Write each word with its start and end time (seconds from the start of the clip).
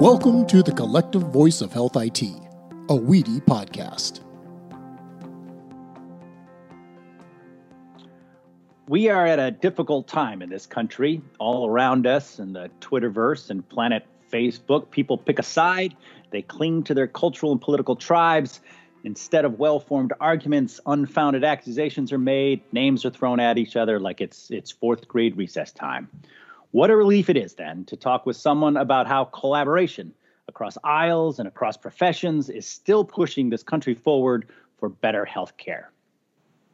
Welcome 0.00 0.46
to 0.46 0.62
the 0.62 0.72
Collective 0.72 1.20
Voice 1.24 1.60
of 1.60 1.74
Health 1.74 1.94
IT, 1.94 2.22
a 2.22 2.96
WEDI 2.96 3.42
podcast. 3.42 4.20
We 8.88 9.10
are 9.10 9.26
at 9.26 9.38
a 9.38 9.50
difficult 9.50 10.08
time 10.08 10.40
in 10.40 10.48
this 10.48 10.64
country. 10.64 11.20
All 11.38 11.68
around 11.68 12.06
us 12.06 12.38
in 12.38 12.54
the 12.54 12.70
Twitterverse 12.80 13.50
and 13.50 13.68
planet 13.68 14.06
Facebook, 14.32 14.90
people 14.90 15.18
pick 15.18 15.38
a 15.38 15.42
side. 15.42 15.94
They 16.30 16.40
cling 16.40 16.84
to 16.84 16.94
their 16.94 17.06
cultural 17.06 17.52
and 17.52 17.60
political 17.60 17.94
tribes. 17.94 18.60
Instead 19.04 19.44
of 19.44 19.58
well-formed 19.58 20.14
arguments, 20.18 20.80
unfounded 20.86 21.44
accusations 21.44 22.10
are 22.10 22.18
made. 22.18 22.62
Names 22.72 23.04
are 23.04 23.10
thrown 23.10 23.38
at 23.38 23.58
each 23.58 23.76
other 23.76 24.00
like 24.00 24.22
it's 24.22 24.50
it's 24.50 24.70
fourth 24.70 25.06
grade 25.08 25.36
recess 25.36 25.72
time. 25.72 26.08
What 26.72 26.90
a 26.90 26.94
relief 26.94 27.28
it 27.28 27.36
is 27.36 27.54
then 27.54 27.84
to 27.86 27.96
talk 27.96 28.26
with 28.26 28.36
someone 28.36 28.76
about 28.76 29.08
how 29.08 29.24
collaboration 29.24 30.14
across 30.46 30.78
aisles 30.84 31.40
and 31.40 31.48
across 31.48 31.76
professions 31.76 32.48
is 32.48 32.64
still 32.64 33.04
pushing 33.04 33.50
this 33.50 33.64
country 33.64 33.92
forward 33.92 34.48
for 34.78 34.88
better 34.88 35.24
health 35.24 35.56
care. 35.56 35.90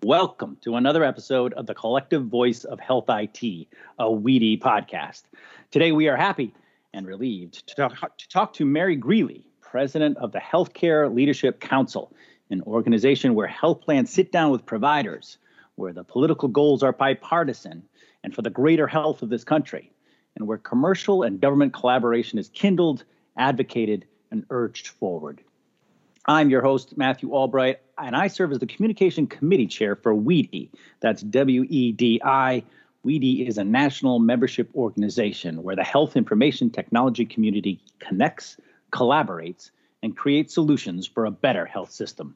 Welcome 0.02 0.58
to 0.60 0.76
another 0.76 1.02
episode 1.02 1.54
of 1.54 1.64
the 1.64 1.74
Collective 1.74 2.26
Voice 2.26 2.64
of 2.64 2.78
Health 2.78 3.06
IT, 3.08 3.68
a 3.98 4.04
WEDI 4.04 4.60
podcast. 4.60 5.22
Today 5.70 5.92
we 5.92 6.08
are 6.08 6.16
happy 6.16 6.52
and 6.92 7.06
relieved 7.06 7.66
to 7.66 7.74
talk 7.74 8.18
to, 8.18 8.28
talk 8.28 8.52
to 8.52 8.66
Mary 8.66 8.98
Grealy, 8.98 9.44
president 9.62 10.18
of 10.18 10.30
the 10.30 10.40
Healthcare 10.40 11.10
Leadership 11.14 11.58
Council, 11.58 12.12
an 12.50 12.60
organization 12.66 13.34
where 13.34 13.46
health 13.46 13.80
plans 13.80 14.10
sit 14.10 14.30
down 14.30 14.50
with 14.50 14.66
providers, 14.66 15.38
where 15.76 15.92
the 15.92 16.04
political 16.04 16.48
goals 16.48 16.82
are 16.82 16.92
bipartisan, 16.92 17.82
and 18.24 18.34
for 18.34 18.42
the 18.42 18.50
greater 18.50 18.86
health 18.86 19.22
of 19.22 19.28
this 19.28 19.44
country, 19.44 19.92
and 20.34 20.46
where 20.46 20.58
commercial 20.58 21.22
and 21.22 21.40
government 21.40 21.72
collaboration 21.72 22.38
is 22.38 22.48
kindled, 22.48 23.04
advocated, 23.36 24.04
and 24.30 24.44
urged 24.50 24.88
forward. 24.88 25.40
I'm 26.26 26.50
your 26.50 26.62
host, 26.62 26.96
Matthew 26.96 27.30
Albright, 27.30 27.80
and 27.96 28.16
I 28.16 28.26
serve 28.26 28.50
as 28.50 28.58
the 28.58 28.66
Communication 28.66 29.28
Committee 29.28 29.68
Chair 29.68 29.94
for 29.94 30.12
WEDI. 30.12 30.70
That's 31.00 31.22
W 31.22 31.64
E 31.68 31.92
D 31.92 32.20
I. 32.24 32.64
WEDI 33.04 33.46
is 33.46 33.56
a 33.56 33.64
national 33.64 34.18
membership 34.18 34.68
organization 34.74 35.62
where 35.62 35.76
the 35.76 35.84
health 35.84 36.16
information 36.16 36.70
technology 36.70 37.24
community 37.24 37.80
connects, 38.00 38.56
collaborates, 38.90 39.70
and 40.02 40.16
creates 40.16 40.52
solutions 40.52 41.06
for 41.06 41.24
a 41.24 41.30
better 41.30 41.64
health 41.64 41.92
system. 41.92 42.34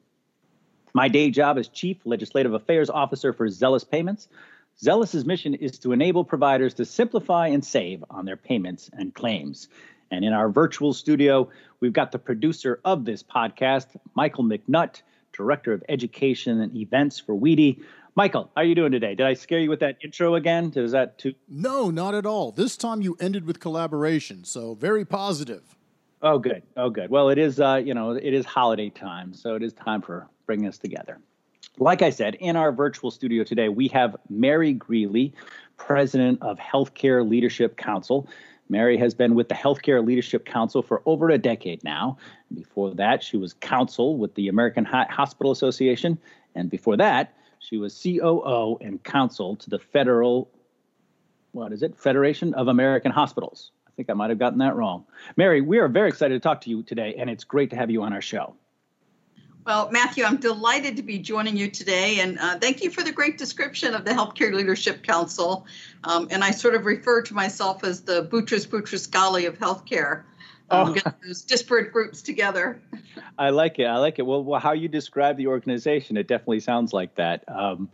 My 0.93 1.07
day 1.07 1.31
job 1.31 1.57
is 1.57 1.67
Chief 1.67 1.97
Legislative 2.05 2.53
Affairs 2.53 2.89
Officer 2.89 3.33
for 3.33 3.47
Zelis 3.47 3.89
Payments, 3.89 4.27
Zelis's 4.79 5.25
mission 5.25 5.53
is 5.53 5.77
to 5.79 5.91
enable 5.91 6.23
providers 6.23 6.73
to 6.75 6.85
simplify 6.85 7.47
and 7.47 7.63
save 7.63 8.03
on 8.09 8.25
their 8.25 8.37
payments 8.37 8.89
and 8.93 9.13
claims. 9.13 9.67
And 10.09 10.25
in 10.25 10.33
our 10.33 10.49
virtual 10.49 10.93
studio, 10.93 11.49
we've 11.79 11.93
got 11.93 12.11
the 12.11 12.19
producer 12.19 12.79
of 12.83 13.05
this 13.05 13.21
podcast, 13.21 13.87
Michael 14.15 14.43
McNutt, 14.43 15.03
Director 15.33 15.73
of 15.73 15.83
Education 15.87 16.59
and 16.59 16.75
Events 16.75 17.19
for 17.19 17.35
WEDI. 17.35 17.81
Michael, 18.15 18.49
how 18.55 18.61
are 18.61 18.65
you 18.65 18.75
doing 18.75 18.91
today? 18.91 19.15
Did 19.15 19.27
I 19.27 19.35
scare 19.35 19.59
you 19.59 19.69
with 19.69 19.79
that 19.81 19.97
intro 20.03 20.35
again? 20.35 20.73
Is 20.75 20.91
that 20.91 21.17
too? 21.17 21.35
No, 21.47 21.91
not 21.91 22.15
at 22.15 22.25
all. 22.25 22.51
This 22.51 22.75
time 22.75 23.01
you 23.01 23.15
ended 23.19 23.45
with 23.45 23.59
collaboration, 23.59 24.43
so 24.43 24.73
very 24.73 25.05
positive. 25.05 25.77
Oh, 26.23 26.37
good. 26.37 26.61
Oh, 26.77 26.89
good. 26.89 27.09
Well, 27.09 27.29
it 27.29 27.37
is, 27.37 27.59
uh, 27.59 27.81
you 27.83 27.93
know, 27.93 28.11
it 28.11 28.33
is 28.33 28.45
holiday 28.45 28.89
time, 28.89 29.33
so 29.33 29.55
it 29.55 29.63
is 29.63 29.73
time 29.73 30.01
for 30.01 30.27
bringing 30.45 30.67
us 30.67 30.77
together. 30.77 31.19
Like 31.79 32.01
I 32.01 32.11
said, 32.11 32.35
in 32.35 32.55
our 32.55 32.71
virtual 32.71 33.09
studio 33.09 33.43
today, 33.43 33.69
we 33.69 33.87
have 33.87 34.15
Mary 34.29 34.73
Grealy, 34.73 35.33
president 35.77 36.39
of 36.41 36.59
Healthcare 36.59 37.27
Leadership 37.27 37.77
Council. 37.77 38.27
Mary 38.69 38.97
has 38.97 39.15
been 39.15 39.33
with 39.33 39.49
the 39.49 39.55
Healthcare 39.55 40.05
Leadership 40.05 40.45
Council 40.45 40.83
for 40.83 41.01
over 41.05 41.29
a 41.29 41.37
decade 41.37 41.83
now. 41.83 42.17
Before 42.53 42.93
that, 42.95 43.23
she 43.23 43.37
was 43.37 43.53
counsel 43.53 44.17
with 44.17 44.35
the 44.35 44.47
American 44.47 44.85
Hospital 44.85 45.51
Association. 45.51 46.19
And 46.53 46.69
before 46.69 46.97
that, 46.97 47.33
she 47.59 47.77
was 47.77 47.99
COO 48.01 48.77
and 48.79 49.03
counsel 49.03 49.55
to 49.55 49.69
the 49.69 49.79
Federal, 49.79 50.49
what 51.53 51.73
is 51.73 51.81
it? 51.81 51.97
Federation 51.97 52.53
of 52.53 52.67
American 52.67 53.11
Hospitals. 53.11 53.71
I 54.01 54.03
think 54.03 54.09
I 54.09 54.13
might 54.13 54.31
have 54.31 54.39
gotten 54.39 54.57
that 54.59 54.75
wrong. 54.75 55.05
Mary, 55.37 55.61
we 55.61 55.77
are 55.77 55.87
very 55.87 56.09
excited 56.09 56.33
to 56.33 56.39
talk 56.39 56.61
to 56.61 56.71
you 56.71 56.81
today, 56.81 57.13
and 57.19 57.29
it's 57.29 57.43
great 57.43 57.69
to 57.69 57.75
have 57.75 57.91
you 57.91 58.01
on 58.01 58.13
our 58.13 58.21
show. 58.21 58.55
Well, 59.63 59.91
Matthew, 59.91 60.23
I'm 60.23 60.37
delighted 60.37 60.97
to 60.97 61.03
be 61.03 61.19
joining 61.19 61.55
you 61.55 61.69
today, 61.69 62.19
and 62.19 62.39
uh, 62.39 62.57
thank 62.57 62.83
you 62.83 62.89
for 62.89 63.03
the 63.03 63.11
great 63.11 63.37
description 63.37 63.93
of 63.93 64.03
the 64.03 64.09
Healthcare 64.09 64.51
Leadership 64.53 65.03
Council. 65.03 65.67
Um, 66.03 66.29
and 66.31 66.43
I 66.43 66.49
sort 66.49 66.73
of 66.73 66.85
refer 66.85 67.21
to 67.21 67.35
myself 67.35 67.83
as 67.83 68.01
the 68.01 68.25
Boutros 68.25 68.67
Boutros-Ghali 68.67 69.47
of 69.47 69.59
healthcare. 69.59 70.23
Um, 70.71 70.95
oh. 71.05 71.11
those 71.23 71.43
disparate 71.43 71.91
groups 71.91 72.23
together. 72.23 72.81
I 73.37 73.51
like 73.51 73.77
it. 73.77 73.85
I 73.85 73.97
like 73.97 74.17
it. 74.17 74.25
Well, 74.25 74.43
well, 74.43 74.59
how 74.59 74.71
you 74.71 74.87
describe 74.87 75.37
the 75.37 75.45
organization, 75.45 76.17
it 76.17 76.27
definitely 76.27 76.61
sounds 76.61 76.91
like 76.91 77.13
that. 77.15 77.43
Um, 77.47 77.89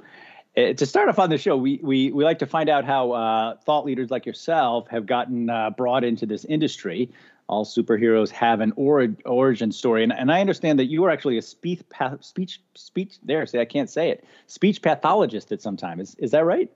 to 0.58 0.86
start 0.86 1.08
off 1.08 1.20
on 1.20 1.30
the 1.30 1.38
show, 1.38 1.56
we 1.56 1.80
we 1.82 2.12
we 2.12 2.24
like 2.24 2.40
to 2.40 2.46
find 2.46 2.70
out 2.70 2.84
how 2.84 3.12
uh, 3.12 3.56
thought 3.66 3.86
leaders 3.86 4.12
like 4.12 4.26
yourself 4.26 4.88
have 4.90 5.06
gotten 5.06 5.50
uh, 5.50 5.70
brought 5.70 6.04
into 6.04 6.26
this 6.26 6.46
industry 6.46 7.10
all 7.50 7.66
superheroes 7.66 8.30
have 8.30 8.60
an 8.60 8.74
or- 8.76 9.16
origin 9.26 9.72
story. 9.72 10.04
And, 10.04 10.12
and 10.12 10.32
I 10.32 10.42
understand 10.42 10.80
that 10.80 10.86
you 10.86 11.04
are 11.06 11.10
actually 11.10 11.38
a 11.38 11.42
speech, 11.42 11.82
path- 11.90 12.24
speech, 12.24 12.62
speech, 12.76 13.18
there, 13.24 13.46
say 13.46 13.62
I 13.62 13.66
can't 13.66 13.90
say 13.90 14.10
it, 14.10 14.26
speech 14.48 14.82
pathologist 14.82 15.52
at 15.52 15.62
some 15.62 15.78
time. 15.78 16.00
Is, 16.00 16.16
is 16.16 16.32
that 16.32 16.46
right? 16.46 16.70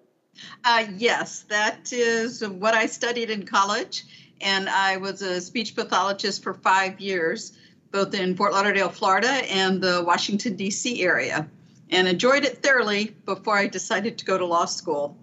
Uh, 0.64 0.86
yes, 0.96 1.42
that 1.50 1.92
is 1.92 2.48
what 2.48 2.74
I 2.74 2.86
studied 2.86 3.30
in 3.30 3.46
college. 3.46 4.06
And 4.40 4.70
I 4.70 4.98
was 4.98 5.22
a 5.22 5.42
speech 5.42 5.76
pathologist 5.76 6.42
for 6.42 6.54
five 6.54 7.00
years, 7.00 7.58
both 7.92 8.14
in 8.14 8.36
Fort 8.36 8.54
Lauderdale, 8.54 8.90
Florida, 8.90 9.28
and 9.28 9.82
the 9.82 10.04
Washington, 10.06 10.56
D.C. 10.56 11.04
area, 11.04 11.48
and 11.92 12.08
enjoyed 12.08 12.46
it 12.46 12.64
thoroughly 12.64 13.16
before 13.26 13.58
I 13.58 13.68
decided 13.68 14.18
to 14.20 14.26
go 14.26 14.38
to 14.38 14.46
law 14.46 14.66
school. 14.66 15.18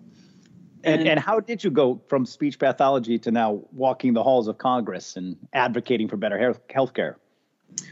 And, 0.84 1.08
and 1.08 1.18
how 1.18 1.40
did 1.40 1.64
you 1.64 1.70
go 1.70 2.00
from 2.08 2.24
speech 2.24 2.58
pathology 2.58 3.18
to 3.20 3.30
now 3.30 3.62
walking 3.72 4.14
the 4.14 4.22
halls 4.22 4.46
of 4.46 4.58
Congress 4.58 5.16
and 5.16 5.36
advocating 5.52 6.08
for 6.08 6.16
better 6.16 6.54
health 6.70 6.94
care? 6.94 7.18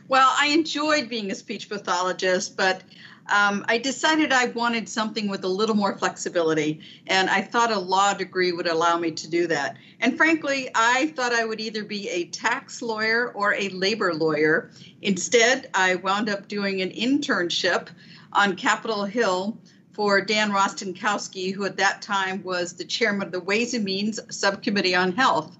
Well, 0.08 0.32
I 0.38 0.48
enjoyed 0.48 1.08
being 1.08 1.30
a 1.30 1.34
speech 1.34 1.68
pathologist, 1.68 2.56
but 2.56 2.82
um, 3.28 3.64
I 3.68 3.78
decided 3.78 4.32
I 4.32 4.46
wanted 4.46 4.88
something 4.88 5.28
with 5.28 5.44
a 5.44 5.48
little 5.48 5.74
more 5.74 5.98
flexibility, 5.98 6.80
and 7.08 7.28
I 7.28 7.42
thought 7.42 7.72
a 7.72 7.78
law 7.78 8.14
degree 8.14 8.52
would 8.52 8.68
allow 8.68 8.98
me 8.98 9.10
to 9.10 9.28
do 9.28 9.48
that. 9.48 9.76
And 10.00 10.16
frankly, 10.16 10.70
I 10.74 11.08
thought 11.16 11.32
I 11.32 11.44
would 11.44 11.60
either 11.60 11.84
be 11.84 12.08
a 12.08 12.26
tax 12.26 12.82
lawyer 12.82 13.32
or 13.32 13.54
a 13.54 13.68
labor 13.70 14.14
lawyer. 14.14 14.70
Instead, 15.02 15.68
I 15.74 15.96
wound 15.96 16.28
up 16.28 16.46
doing 16.46 16.82
an 16.82 16.90
internship 16.90 17.88
on 18.36 18.54
Capitol 18.54 19.04
Hill 19.04 19.58
for 19.92 20.20
Dan 20.20 20.50
Rostenkowski, 20.50 21.54
who 21.54 21.64
at 21.64 21.78
that 21.78 22.02
time 22.02 22.42
was 22.42 22.74
the 22.74 22.84
chairman 22.84 23.26
of 23.26 23.32
the 23.32 23.40
Ways 23.40 23.72
and 23.72 23.84
Means 23.84 24.20
Subcommittee 24.28 24.94
on 24.94 25.12
Health, 25.12 25.56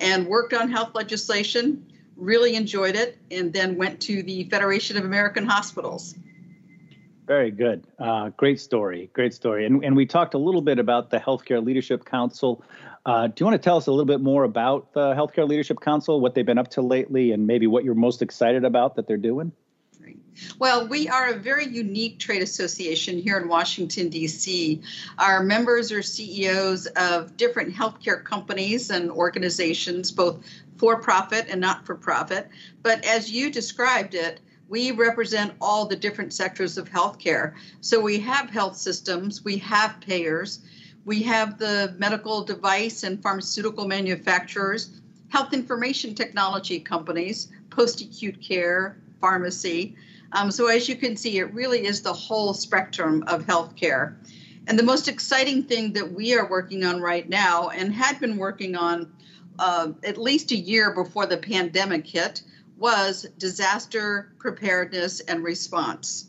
and 0.00 0.26
worked 0.26 0.54
on 0.54 0.70
health 0.70 0.94
legislation, 0.94 1.86
really 2.16 2.54
enjoyed 2.56 2.96
it, 2.96 3.18
and 3.30 3.52
then 3.52 3.76
went 3.76 4.00
to 4.00 4.22
the 4.22 4.44
Federation 4.44 4.96
of 4.96 5.04
American 5.04 5.46
Hospitals. 5.46 6.14
Very 7.26 7.50
good. 7.50 7.86
Uh, 7.98 8.30
great 8.30 8.60
story. 8.60 9.10
Great 9.12 9.32
story. 9.32 9.66
And, 9.66 9.84
and 9.84 9.94
we 9.96 10.06
talked 10.06 10.34
a 10.34 10.38
little 10.38 10.60
bit 10.62 10.78
about 10.78 11.10
the 11.10 11.18
Healthcare 11.18 11.64
Leadership 11.64 12.04
Council. 12.04 12.62
Uh, 13.06 13.28
do 13.28 13.34
you 13.38 13.46
want 13.46 13.60
to 13.60 13.64
tell 13.64 13.76
us 13.76 13.86
a 13.86 13.90
little 13.90 14.04
bit 14.06 14.20
more 14.20 14.44
about 14.44 14.92
the 14.94 15.14
Healthcare 15.14 15.46
Leadership 15.48 15.80
Council, 15.80 16.20
what 16.20 16.34
they've 16.34 16.44
been 16.44 16.58
up 16.58 16.68
to 16.70 16.82
lately, 16.82 17.32
and 17.32 17.46
maybe 17.46 17.66
what 17.66 17.84
you're 17.84 17.94
most 17.94 18.22
excited 18.22 18.64
about 18.64 18.96
that 18.96 19.06
they're 19.06 19.16
doing? 19.16 19.52
Well, 20.58 20.88
we 20.88 21.08
are 21.08 21.28
a 21.28 21.38
very 21.38 21.66
unique 21.66 22.18
trade 22.18 22.42
association 22.42 23.18
here 23.18 23.38
in 23.38 23.48
Washington, 23.48 24.08
D.C. 24.08 24.80
Our 25.18 25.42
members 25.42 25.92
are 25.92 26.02
CEOs 26.02 26.86
of 26.96 27.36
different 27.36 27.74
healthcare 27.74 28.22
companies 28.22 28.90
and 28.90 29.10
organizations, 29.10 30.10
both 30.10 30.44
for 30.76 31.00
profit 31.00 31.46
and 31.48 31.60
not 31.60 31.86
for 31.86 31.94
profit. 31.94 32.48
But 32.82 33.04
as 33.04 33.30
you 33.30 33.50
described 33.50 34.14
it, 34.14 34.40
we 34.68 34.90
represent 34.90 35.52
all 35.60 35.86
the 35.86 35.96
different 35.96 36.32
sectors 36.32 36.78
of 36.78 36.90
healthcare. 36.90 37.54
So 37.80 38.00
we 38.00 38.18
have 38.20 38.50
health 38.50 38.76
systems, 38.76 39.44
we 39.44 39.58
have 39.58 40.00
payers, 40.00 40.60
we 41.04 41.22
have 41.22 41.58
the 41.58 41.94
medical 41.98 42.42
device 42.42 43.02
and 43.02 43.22
pharmaceutical 43.22 43.86
manufacturers, 43.86 45.00
health 45.28 45.52
information 45.52 46.14
technology 46.14 46.80
companies, 46.80 47.48
post 47.70 48.00
acute 48.00 48.40
care, 48.40 48.96
pharmacy. 49.20 49.96
Um, 50.32 50.50
so 50.50 50.66
as 50.66 50.88
you 50.88 50.96
can 50.96 51.16
see, 51.16 51.38
it 51.38 51.52
really 51.54 51.86
is 51.86 52.02
the 52.02 52.12
whole 52.12 52.54
spectrum 52.54 53.24
of 53.26 53.46
healthcare. 53.46 54.16
And 54.66 54.78
the 54.78 54.82
most 54.82 55.08
exciting 55.08 55.64
thing 55.64 55.92
that 55.92 56.12
we 56.12 56.34
are 56.36 56.48
working 56.48 56.84
on 56.84 57.00
right 57.00 57.28
now 57.28 57.68
and 57.68 57.92
had 57.92 58.18
been 58.20 58.36
working 58.36 58.76
on 58.76 59.12
uh, 59.58 59.92
at 60.02 60.18
least 60.18 60.50
a 60.52 60.56
year 60.56 60.92
before 60.92 61.26
the 61.26 61.36
pandemic 61.36 62.06
hit 62.06 62.42
was 62.78 63.26
disaster 63.38 64.32
preparedness 64.38 65.20
and 65.20 65.44
response. 65.44 66.28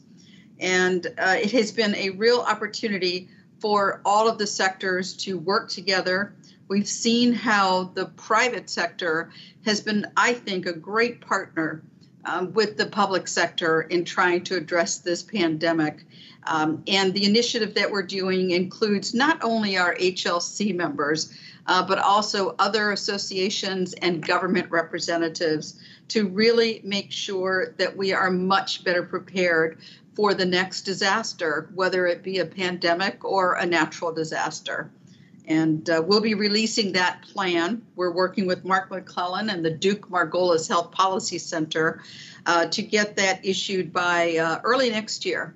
And 0.59 1.07
uh, 1.17 1.37
it 1.41 1.51
has 1.51 1.71
been 1.71 1.95
a 1.95 2.11
real 2.11 2.39
opportunity 2.39 3.29
for 3.59 4.01
all 4.05 4.27
of 4.27 4.37
the 4.37 4.47
sectors 4.47 5.13
to 5.17 5.39
work 5.39 5.69
together 5.69 6.35
we've 6.67 6.87
seen 6.87 7.33
how 7.33 7.85
the 7.93 8.05
private 8.05 8.69
sector 8.69 9.31
has 9.65 9.81
been, 9.81 10.05
I 10.17 10.33
think, 10.33 10.65
a 10.65 10.73
great 10.73 11.21
partner 11.21 11.83
um, 12.25 12.53
with 12.53 12.77
the 12.77 12.85
public 12.85 13.27
sector 13.27 13.81
in 13.81 14.05
trying 14.05 14.43
to 14.45 14.55
address 14.55 14.99
this 14.99 15.23
pandemic. 15.23 16.05
Um, 16.47 16.83
and 16.87 17.13
the 17.13 17.25
initiative 17.25 17.73
that 17.75 17.89
we're 17.89 18.03
doing 18.03 18.51
includes 18.51 19.13
not 19.13 19.43
only 19.43 19.77
our 19.77 19.95
HLC 19.95 20.75
members, 20.75 21.33
uh, 21.67 21.85
but 21.85 21.97
also 21.97 22.55
other 22.59 22.91
associations 22.91 23.93
and 23.93 24.25
government 24.25 24.69
representatives 24.69 25.79
to 26.09 26.27
really 26.27 26.81
make 26.83 27.11
sure 27.11 27.73
that 27.77 27.97
we 27.97 28.13
are 28.13 28.29
much 28.29 28.83
better 28.83 29.01
prepared 29.03 29.79
for 30.15 30.33
the 30.33 30.45
next 30.45 30.81
disaster, 30.83 31.69
whether 31.73 32.05
it 32.07 32.23
be 32.23 32.39
a 32.39 32.45
pandemic 32.45 33.25
or 33.25 33.55
a 33.55 33.65
natural 33.65 34.13
disaster. 34.13 34.89
And 35.47 35.89
uh, 35.89 36.03
we'll 36.05 36.21
be 36.21 36.33
releasing 36.33 36.93
that 36.93 37.21
plan. 37.21 37.81
We're 37.95 38.13
working 38.13 38.45
with 38.47 38.65
Mark 38.65 38.91
McClellan 38.91 39.49
and 39.49 39.63
the 39.63 39.71
Duke 39.71 40.09
Margolis 40.09 40.67
Health 40.67 40.91
Policy 40.91 41.37
Center 41.37 42.01
uh, 42.45 42.67
to 42.67 42.81
get 42.81 43.15
that 43.17 43.45
issued 43.45 43.93
by 43.93 44.37
uh, 44.37 44.61
early 44.63 44.89
next 44.89 45.25
year. 45.25 45.55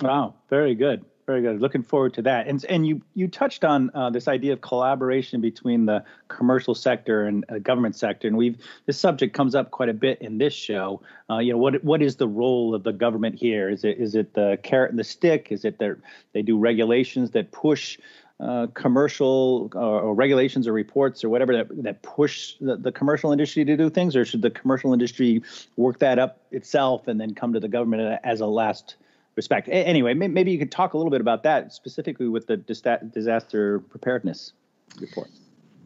Wow, 0.00 0.34
very 0.48 0.74
good. 0.74 1.04
Very 1.26 1.42
good. 1.42 1.60
Looking 1.60 1.82
forward 1.82 2.14
to 2.14 2.22
that. 2.22 2.46
And 2.46 2.64
and 2.66 2.86
you 2.86 3.02
you 3.14 3.26
touched 3.26 3.64
on 3.64 3.90
uh, 3.94 4.10
this 4.10 4.28
idea 4.28 4.52
of 4.52 4.60
collaboration 4.60 5.40
between 5.40 5.84
the 5.84 6.04
commercial 6.28 6.72
sector 6.72 7.24
and 7.24 7.44
uh, 7.48 7.58
government 7.58 7.96
sector, 7.96 8.28
and 8.28 8.36
we've 8.36 8.56
this 8.86 8.96
subject 8.96 9.34
comes 9.34 9.56
up 9.56 9.72
quite 9.72 9.88
a 9.88 9.92
bit 9.92 10.22
in 10.22 10.38
this 10.38 10.54
show. 10.54 11.02
Uh, 11.28 11.38
you 11.38 11.50
know, 11.50 11.58
what 11.58 11.82
what 11.82 12.00
is 12.00 12.14
the 12.14 12.28
role 12.28 12.76
of 12.76 12.84
the 12.84 12.92
government 12.92 13.34
here? 13.34 13.68
Is 13.68 13.82
it 13.82 13.98
is 13.98 14.14
it 14.14 14.34
the 14.34 14.56
carrot 14.62 14.90
and 14.90 15.00
the 15.00 15.04
stick? 15.04 15.48
Is 15.50 15.64
it 15.64 15.80
that 15.80 15.96
they 16.32 16.42
do 16.42 16.56
regulations 16.56 17.32
that 17.32 17.50
push 17.50 17.98
uh, 18.38 18.66
commercial 18.74 19.70
uh, 19.74 19.78
or 19.78 20.14
regulations 20.14 20.66
or 20.66 20.72
reports 20.72 21.24
or 21.24 21.30
whatever 21.30 21.54
that, 21.54 21.82
that 21.82 22.02
push 22.02 22.54
the, 22.60 22.76
the, 22.76 22.92
commercial 22.92 23.32
industry 23.32 23.64
to 23.64 23.76
do 23.76 23.88
things, 23.88 24.14
or 24.14 24.26
should 24.26 24.42
the 24.42 24.50
commercial 24.50 24.92
industry 24.92 25.42
work 25.76 25.98
that 26.00 26.18
up 26.18 26.42
itself 26.50 27.08
and 27.08 27.18
then 27.18 27.34
come 27.34 27.54
to 27.54 27.60
the 27.60 27.68
government 27.68 28.20
as 28.24 28.40
a 28.40 28.46
last 28.46 28.96
respect? 29.36 29.68
A- 29.68 29.72
anyway, 29.72 30.12
may- 30.12 30.28
maybe 30.28 30.50
you 30.52 30.58
could 30.58 30.70
talk 30.70 30.92
a 30.92 30.98
little 30.98 31.10
bit 31.10 31.22
about 31.22 31.44
that 31.44 31.72
specifically 31.72 32.28
with 32.28 32.46
the 32.46 32.58
disaster 32.58 33.80
preparedness 33.88 34.52
report. 35.00 35.30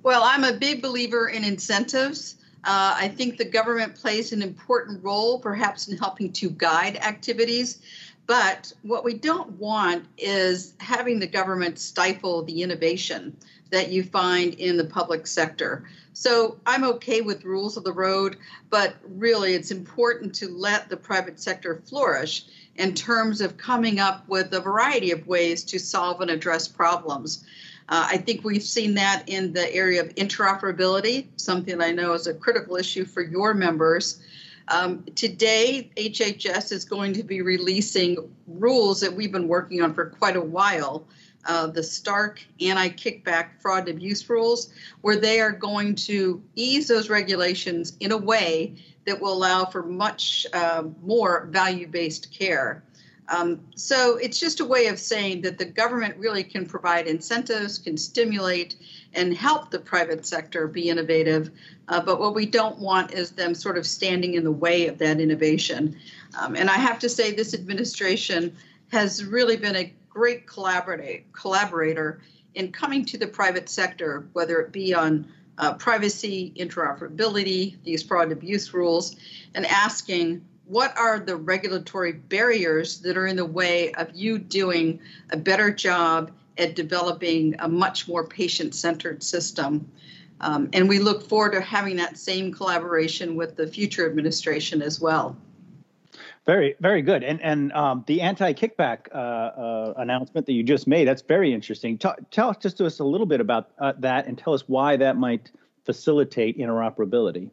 Well, 0.03 0.23
I'm 0.25 0.43
a 0.43 0.53
big 0.53 0.83
believer 0.83 1.29
in 1.29 1.45
incentives. 1.45 2.37
Uh, 2.65 2.95
I 2.97 3.09
think 3.09 3.39
the 3.39 3.45
government 3.45 3.95
plays 3.95 4.33
an 4.33 4.43
important 4.43 5.03
role, 5.03 5.39
perhaps 5.39 5.89
in 5.89 5.97
helping 5.97 6.33
to 6.35 6.51
guide 6.51 6.97
activities. 6.97 7.81
But 8.27 8.73
what 8.83 9.05
we 9.05 9.15
don't 9.15 9.51
want 9.53 10.07
is 10.17 10.75
having 10.79 11.19
the 11.19 11.27
government 11.27 11.79
stifle 11.79 12.45
the 12.45 12.63
innovation 12.63 13.37
that 13.71 13.91
you 13.91 14.03
find 14.03 14.55
in 14.55 14.77
the 14.77 14.85
public 14.85 15.27
sector. 15.27 15.85
So 16.13 16.59
I'm 16.67 16.85
okay 16.85 17.21
with 17.21 17.45
rules 17.45 17.77
of 17.77 17.85
the 17.85 17.93
road, 17.93 18.37
but 18.69 18.97
really 19.05 19.55
it's 19.55 19.71
important 19.71 20.35
to 20.37 20.49
let 20.49 20.89
the 20.89 20.97
private 20.97 21.41
sector 21.41 21.83
flourish 21.87 22.45
in 22.77 22.95
terms 22.95 23.41
of 23.41 23.57
coming 23.57 24.01
up 24.01 24.29
with 24.29 24.53
a 24.53 24.61
variety 24.61 25.11
of 25.13 25.27
ways 25.27 25.65
to 25.65 25.79
solve 25.79 26.21
and 26.21 26.31
address 26.31 26.67
problems. 26.67 27.45
Uh, 27.89 28.07
I 28.09 28.19
think 28.19 28.45
we've 28.45 28.63
seen 28.63 28.95
that 28.95 29.25
in 29.29 29.53
the 29.53 29.73
area 29.75 30.01
of 30.01 30.15
interoperability, 30.15 31.27
something 31.37 31.81
I 31.81 31.91
know 31.91 32.13
is 32.13 32.27
a 32.27 32.35
critical 32.35 32.77
issue 32.77 33.05
for 33.05 33.23
your 33.23 33.53
members. 33.53 34.21
Um, 34.69 35.05
today, 35.15 35.91
HHS 35.97 36.73
is 36.73 36.85
going 36.85 37.13
to 37.15 37.23
be 37.23 37.43
releasing 37.43 38.31
rules 38.47 39.01
that 39.01 39.13
we've 39.13 39.33
been 39.33 39.49
working 39.49 39.83
on 39.83 39.95
for 39.95 40.07
quite 40.07 40.37
a 40.37 40.41
while. 40.41 41.07
Uh, 41.47 41.67
the 41.67 41.83
Stark 41.83 42.45
anti 42.61 42.91
kickback 42.91 43.61
fraud 43.61 43.89
and 43.89 43.97
abuse 43.97 44.29
rules, 44.29 44.71
where 45.01 45.17
they 45.17 45.41
are 45.41 45.53
going 45.53 45.95
to 45.95 46.43
ease 46.55 46.87
those 46.87 47.09
regulations 47.09 47.97
in 48.01 48.13
a 48.13 48.17
way 48.17 48.75
that 49.07 49.21
will 49.21 49.33
allow 49.33 49.65
for 49.65 49.83
much 49.83 50.47
uh, 50.53 50.85
more 51.03 51.47
value 51.51 51.87
based 51.87 52.31
care. 52.33 52.85
Um, 53.31 53.61
so 53.77 54.17
it's 54.17 54.41
just 54.41 54.61
a 54.61 54.65
way 54.65 54.89
of 54.89 54.99
saying 54.99 55.43
that 55.43 55.57
the 55.57 55.65
government 55.65 56.17
really 56.17 56.43
can 56.43 56.67
provide 56.67 57.07
incentives, 57.07 57.79
can 57.79 57.97
stimulate, 57.97 58.77
and 59.15 59.35
help 59.35 59.71
the 59.71 59.79
private 59.79 60.25
sector 60.25 60.67
be 60.69 60.89
innovative. 60.89 61.51
Uh, 61.89 62.01
but 62.01 62.21
what 62.21 62.35
we 62.35 62.47
don't 62.47 62.79
want 62.79 63.13
is 63.13 63.31
them 63.33 63.55
sort 63.55 63.77
of 63.77 63.87
standing 63.87 64.35
in 64.35 64.45
the 64.45 64.53
way 64.53 64.87
of 64.87 64.99
that 64.99 65.21
innovation. 65.21 65.97
Um, 66.39 66.55
and 66.55 66.71
I 66.71 66.77
have 66.77 66.99
to 67.01 67.09
say, 67.09 67.33
this 67.33 67.55
administration 67.55 68.57
has 68.93 69.25
really 69.25 69.57
been 69.57 69.77
a 69.77 69.93
great 70.09 70.47
collaborator 70.47 72.21
in 72.55 72.73
coming 72.73 73.05
to 73.07 73.19
the 73.19 73.27
private 73.27 73.69
sector, 73.69 74.29
whether 74.33 74.61
it 74.61 74.73
be 74.73 74.95
on 74.95 75.27
uh, 75.59 75.75
privacy, 75.75 76.53
interoperability, 76.57 77.77
these 77.85 78.03
fraud 78.03 78.25
and 78.25 78.33
abuse 78.33 78.73
rules, 78.73 79.17
and 79.55 79.67
asking 79.67 80.45
what 80.65 80.97
are 80.97 81.19
the 81.19 81.37
regulatory 81.37 82.13
barriers 82.13 83.01
that 83.01 83.17
are 83.17 83.27
in 83.27 83.37
the 83.37 83.45
way 83.45 83.93
of 83.95 84.09
you 84.15 84.39
doing 84.39 85.01
a 85.31 85.37
better 85.37 85.71
job 85.73 86.31
at 86.61 86.77
developing 86.77 87.57
a 87.59 87.69
much 87.69 88.07
more 88.07 88.27
patient 88.27 88.75
centered 88.75 89.23
system. 89.23 89.91
Um, 90.41 90.69
and 90.73 90.89
we 90.89 90.99
look 90.99 91.29
forward 91.29 91.53
to 91.53 91.61
having 91.61 91.97
that 91.97 92.19
same 92.19 92.53
collaboration 92.53 93.37
with 93.37 93.57
the 93.57 93.67
future 93.67 94.07
administration 94.09 94.83
as 94.83 95.01
well. 95.01 95.37
Very, 96.47 96.75
very 96.81 97.03
good. 97.03 97.23
And 97.23 97.41
and 97.43 97.73
um, 97.73 98.05
the 98.07 98.23
anti-kickback 98.23 99.15
uh, 99.15 99.17
uh, 99.17 99.95
announcement 99.99 100.47
that 100.47 100.55
you 100.55 100.63
just 100.63 100.87
made, 100.87 101.07
that's 101.07 101.23
very 101.23 101.53
interesting. 101.53 101.99
Tell 101.99 102.55
just 102.55 102.79
to 102.79 102.87
us 102.87 102.99
a 102.99 103.05
little 103.05 103.27
bit 103.27 103.41
about 103.41 103.71
uh, 103.79 103.93
that 103.99 104.27
and 104.27 104.39
tell 104.39 104.55
us 104.55 104.63
why 104.67 104.97
that 104.97 105.17
might 105.17 105.51
facilitate 105.85 106.59
interoperability. 106.59 107.51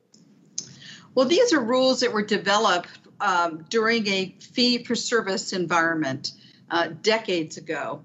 Well, 1.16 1.28
these 1.28 1.52
are 1.52 1.60
rules 1.60 2.00
that 2.00 2.14
were 2.14 2.26
developed 2.26 2.90
um, 3.20 3.66
during 3.70 4.08
a 4.08 4.36
fee 4.40 4.84
for 4.84 4.96
service 4.96 5.52
environment 5.52 6.32
uh, 6.72 6.90
decades 7.02 7.58
ago. 7.58 8.04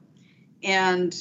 And, 0.63 1.15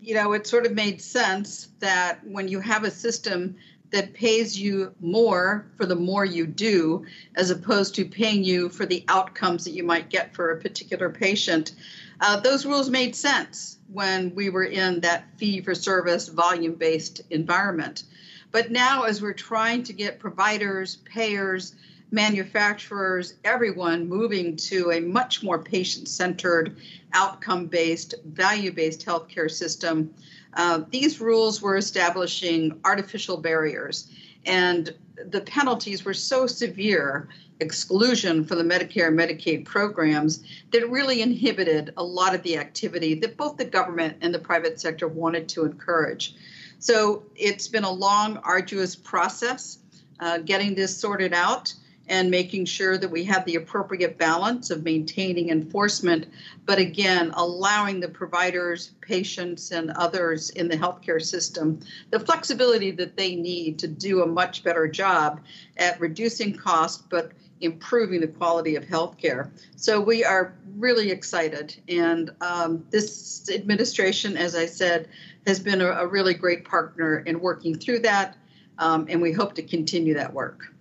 you 0.00 0.14
know, 0.14 0.32
it 0.32 0.46
sort 0.46 0.66
of 0.66 0.72
made 0.72 1.00
sense 1.00 1.68
that 1.80 2.26
when 2.26 2.48
you 2.48 2.60
have 2.60 2.84
a 2.84 2.90
system 2.90 3.56
that 3.90 4.14
pays 4.14 4.58
you 4.58 4.92
more 5.00 5.66
for 5.76 5.86
the 5.86 5.94
more 5.94 6.24
you 6.24 6.46
do, 6.46 7.04
as 7.36 7.50
opposed 7.50 7.94
to 7.94 8.04
paying 8.04 8.42
you 8.42 8.68
for 8.68 8.84
the 8.84 9.04
outcomes 9.08 9.64
that 9.64 9.70
you 9.72 9.84
might 9.84 10.10
get 10.10 10.34
for 10.34 10.50
a 10.50 10.60
particular 10.60 11.08
patient, 11.08 11.72
uh, 12.20 12.40
those 12.40 12.66
rules 12.66 12.90
made 12.90 13.14
sense 13.14 13.78
when 13.92 14.34
we 14.34 14.50
were 14.50 14.64
in 14.64 15.00
that 15.00 15.24
fee 15.36 15.60
for 15.60 15.74
service, 15.74 16.28
volume 16.28 16.74
based 16.74 17.20
environment. 17.30 18.04
But 18.50 18.70
now, 18.70 19.02
as 19.02 19.20
we're 19.20 19.34
trying 19.34 19.82
to 19.84 19.92
get 19.92 20.18
providers, 20.18 20.96
payers, 21.04 21.74
manufacturers, 22.10 23.34
everyone 23.44 24.08
moving 24.08 24.56
to 24.56 24.92
a 24.92 25.00
much 25.00 25.42
more 25.42 25.58
patient 25.58 26.08
centered, 26.08 26.76
outcome 27.16 27.66
based, 27.66 28.14
value 28.26 28.70
based 28.70 29.04
healthcare 29.04 29.50
system. 29.50 30.14
Uh, 30.54 30.82
these 30.90 31.20
rules 31.20 31.60
were 31.62 31.76
establishing 31.76 32.78
artificial 32.84 33.38
barriers, 33.38 34.10
and 34.44 34.94
the 35.30 35.40
penalties 35.40 36.04
were 36.04 36.14
so 36.14 36.46
severe 36.46 37.28
exclusion 37.60 38.44
from 38.44 38.58
the 38.58 38.74
Medicare 38.74 39.08
and 39.08 39.18
Medicaid 39.18 39.64
programs 39.64 40.44
that 40.72 40.88
really 40.90 41.22
inhibited 41.22 41.92
a 41.96 42.04
lot 42.04 42.34
of 42.34 42.42
the 42.42 42.58
activity 42.58 43.14
that 43.14 43.36
both 43.36 43.56
the 43.56 43.64
government 43.64 44.18
and 44.20 44.34
the 44.34 44.38
private 44.38 44.78
sector 44.78 45.08
wanted 45.08 45.48
to 45.48 45.64
encourage. 45.64 46.34
So 46.78 47.24
it's 47.34 47.66
been 47.66 47.84
a 47.84 47.90
long, 47.90 48.36
arduous 48.38 48.94
process 48.94 49.78
uh, 50.20 50.38
getting 50.38 50.74
this 50.74 50.94
sorted 50.96 51.32
out 51.32 51.72
and 52.08 52.30
making 52.30 52.64
sure 52.64 52.96
that 52.96 53.10
we 53.10 53.24
have 53.24 53.44
the 53.44 53.56
appropriate 53.56 54.18
balance 54.18 54.70
of 54.70 54.84
maintaining 54.84 55.50
enforcement, 55.50 56.26
but 56.64 56.78
again, 56.78 57.32
allowing 57.34 58.00
the 58.00 58.08
providers, 58.08 58.92
patients, 59.00 59.72
and 59.72 59.90
others 59.92 60.50
in 60.50 60.68
the 60.68 60.76
healthcare 60.76 61.22
system 61.22 61.80
the 62.10 62.20
flexibility 62.20 62.90
that 62.90 63.16
they 63.16 63.34
need 63.34 63.78
to 63.78 63.88
do 63.88 64.22
a 64.22 64.26
much 64.26 64.62
better 64.62 64.86
job 64.86 65.40
at 65.76 66.00
reducing 66.00 66.54
cost, 66.54 67.08
but 67.10 67.32
improving 67.60 68.20
the 68.20 68.28
quality 68.28 68.76
of 68.76 68.84
healthcare. 68.84 69.50
So 69.76 70.00
we 70.00 70.24
are 70.24 70.54
really 70.76 71.10
excited. 71.10 71.74
And 71.88 72.30
um, 72.40 72.84
this 72.90 73.48
administration, 73.52 74.36
as 74.36 74.54
I 74.54 74.66
said, 74.66 75.08
has 75.46 75.58
been 75.58 75.80
a, 75.80 75.86
a, 75.86 76.06
really 76.06 76.34
great 76.34 76.64
partner 76.64 77.20
in 77.20 77.40
working 77.40 77.78
through 77.78 78.00
that. 78.00 78.36
Um, 78.78 79.06
and 79.08 79.22
we 79.22 79.32
hope 79.32 79.54
to 79.54 79.62
continue 79.62 80.14
that 80.14 80.34
work. 80.34 80.72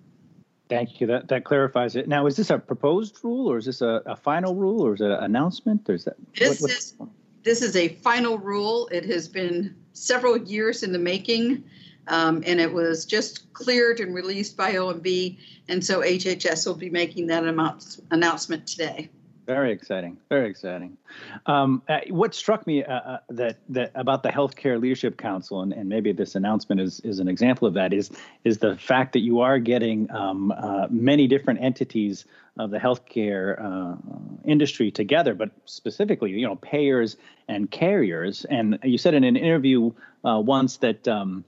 Thank 0.68 1.00
you. 1.00 1.08
That 1.08 1.28
that 1.28 1.44
clarifies 1.44 1.96
it. 1.96 2.08
Now, 2.08 2.26
is 2.26 2.36
this 2.36 2.50
a 2.50 2.58
proposed 2.58 3.20
rule, 3.24 3.52
or 3.52 3.58
is 3.58 3.66
this 3.66 3.82
a, 3.82 4.02
a 4.06 4.16
final 4.16 4.56
rule, 4.56 4.82
or 4.82 4.96
is 4.96 5.02
it 5.02 5.12
an 5.12 5.24
announcement, 5.24 5.88
or 5.90 5.94
is 5.94 6.06
that? 6.06 6.16
This 6.36 6.62
what, 6.62 6.72
is 6.72 6.96
this 7.44 7.62
is 7.62 7.76
a 7.76 7.90
final 7.90 8.40
rule. 8.40 8.88
It 8.92 9.06
has 9.06 9.28
been 9.28 9.76
several 9.94 10.38
years 10.38 10.82
in 10.82 10.92
the 10.92 11.00
making, 11.00 11.64
um, 12.08 12.44
and 12.48 12.60
it 12.60 12.74
was 12.74 13.06
just 13.06 13.54
cleared 13.54 14.00
and 14.00 14.16
released 14.16 14.58
by 14.58 14.74
OMB, 14.74 15.38
and 15.68 15.86
so 15.86 16.02
HHS 16.02 16.66
will 16.66 16.76
be 16.76 16.90
making 16.90 17.28
that 17.28 17.46
amount, 17.46 18.00
announcement 18.10 18.66
today. 18.66 19.10
Very 19.46 19.72
exciting. 19.72 20.18
Very 20.30 20.50
exciting. 20.50 20.98
Um, 21.46 21.84
uh, 21.88 22.00
what 22.10 22.34
struck 22.34 22.66
me 22.66 22.84
uh, 22.84 22.94
uh, 22.94 23.18
that 23.30 23.58
that 23.70 23.92
about 23.94 24.24
the 24.24 24.30
Healthcare 24.30 24.82
Leadership 24.82 25.18
Council, 25.18 25.62
and, 25.62 25.72
and 25.72 25.88
maybe 25.88 26.12
this 26.14 26.34
announcement 26.34 26.82
is 26.82 27.00
is 27.02 27.20
an 27.20 27.28
example 27.28 27.68
of 27.68 27.76
that, 27.76 27.94
is 27.94 28.10
is 28.44 28.58
the 28.58 28.76
fact 28.76 29.14
that 29.14 29.20
you 29.20 29.42
are 29.42 29.60
getting 29.60 30.10
um, 30.12 30.52
uh, 30.52 30.88
many 30.90 31.28
different 31.28 31.62
entities 31.62 32.26
of 32.58 32.72
the 32.72 32.80
healthcare 32.80 33.62
uh, 33.62 33.96
industry 34.46 34.90
together, 34.90 35.36
but 35.36 35.52
specifically, 35.66 36.32
you 36.32 36.48
know, 36.48 36.56
payers 36.56 37.18
and 37.48 37.70
carriers. 37.70 38.46
And 38.46 38.80
you 38.84 38.98
said 38.98 39.14
in 39.14 39.24
an 39.24 39.36
interview 39.36 39.92
uh, 40.24 40.42
once 40.44 40.78
that. 40.78 41.08
Um, 41.08 41.46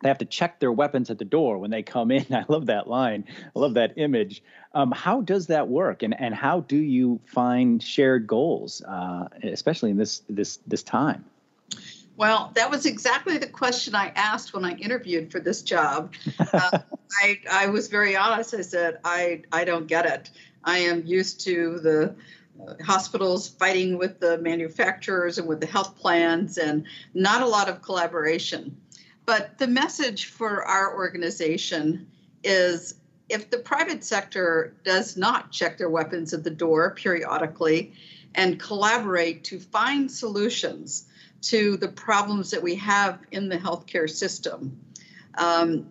they 0.00 0.08
have 0.08 0.18
to 0.18 0.24
check 0.24 0.60
their 0.60 0.72
weapons 0.72 1.10
at 1.10 1.18
the 1.18 1.24
door 1.24 1.58
when 1.58 1.70
they 1.70 1.82
come 1.82 2.10
in. 2.10 2.26
I 2.34 2.44
love 2.48 2.66
that 2.66 2.88
line. 2.88 3.24
I 3.54 3.58
love 3.58 3.74
that 3.74 3.94
image. 3.96 4.42
Um, 4.74 4.92
how 4.92 5.20
does 5.20 5.46
that 5.48 5.68
work, 5.68 6.02
and 6.02 6.18
and 6.18 6.34
how 6.34 6.60
do 6.60 6.76
you 6.76 7.20
find 7.26 7.82
shared 7.82 8.26
goals, 8.26 8.82
uh, 8.82 9.28
especially 9.42 9.90
in 9.90 9.96
this 9.96 10.22
this 10.28 10.58
this 10.66 10.82
time? 10.82 11.24
Well, 12.16 12.52
that 12.54 12.70
was 12.70 12.84
exactly 12.84 13.38
the 13.38 13.46
question 13.46 13.94
I 13.94 14.12
asked 14.14 14.52
when 14.52 14.64
I 14.64 14.74
interviewed 14.74 15.32
for 15.32 15.40
this 15.40 15.62
job. 15.62 16.12
Uh, 16.52 16.78
I 17.22 17.40
I 17.50 17.66
was 17.68 17.88
very 17.88 18.16
honest. 18.16 18.54
I 18.54 18.60
said 18.60 18.98
I 19.04 19.42
I 19.52 19.64
don't 19.64 19.86
get 19.86 20.06
it. 20.06 20.30
I 20.64 20.78
am 20.78 21.04
used 21.06 21.40
to 21.40 21.78
the 21.80 22.14
uh, 22.66 22.74
hospitals 22.84 23.48
fighting 23.48 23.98
with 23.98 24.20
the 24.20 24.38
manufacturers 24.38 25.38
and 25.38 25.48
with 25.48 25.60
the 25.60 25.66
health 25.66 25.96
plans, 25.96 26.58
and 26.58 26.84
not 27.14 27.42
a 27.42 27.46
lot 27.46 27.68
of 27.68 27.82
collaboration. 27.82 28.76
But 29.30 29.58
the 29.58 29.68
message 29.68 30.24
for 30.24 30.64
our 30.64 30.92
organization 30.92 32.08
is 32.42 32.94
if 33.28 33.48
the 33.48 33.58
private 33.58 34.02
sector 34.02 34.74
does 34.82 35.16
not 35.16 35.52
check 35.52 35.78
their 35.78 35.88
weapons 35.88 36.34
at 36.34 36.42
the 36.42 36.50
door 36.50 36.96
periodically 36.96 37.92
and 38.34 38.58
collaborate 38.58 39.44
to 39.44 39.60
find 39.60 40.10
solutions 40.10 41.04
to 41.42 41.76
the 41.76 41.86
problems 41.86 42.50
that 42.50 42.60
we 42.60 42.74
have 42.74 43.20
in 43.30 43.48
the 43.48 43.56
healthcare 43.56 44.10
system, 44.10 44.76
um, 45.38 45.86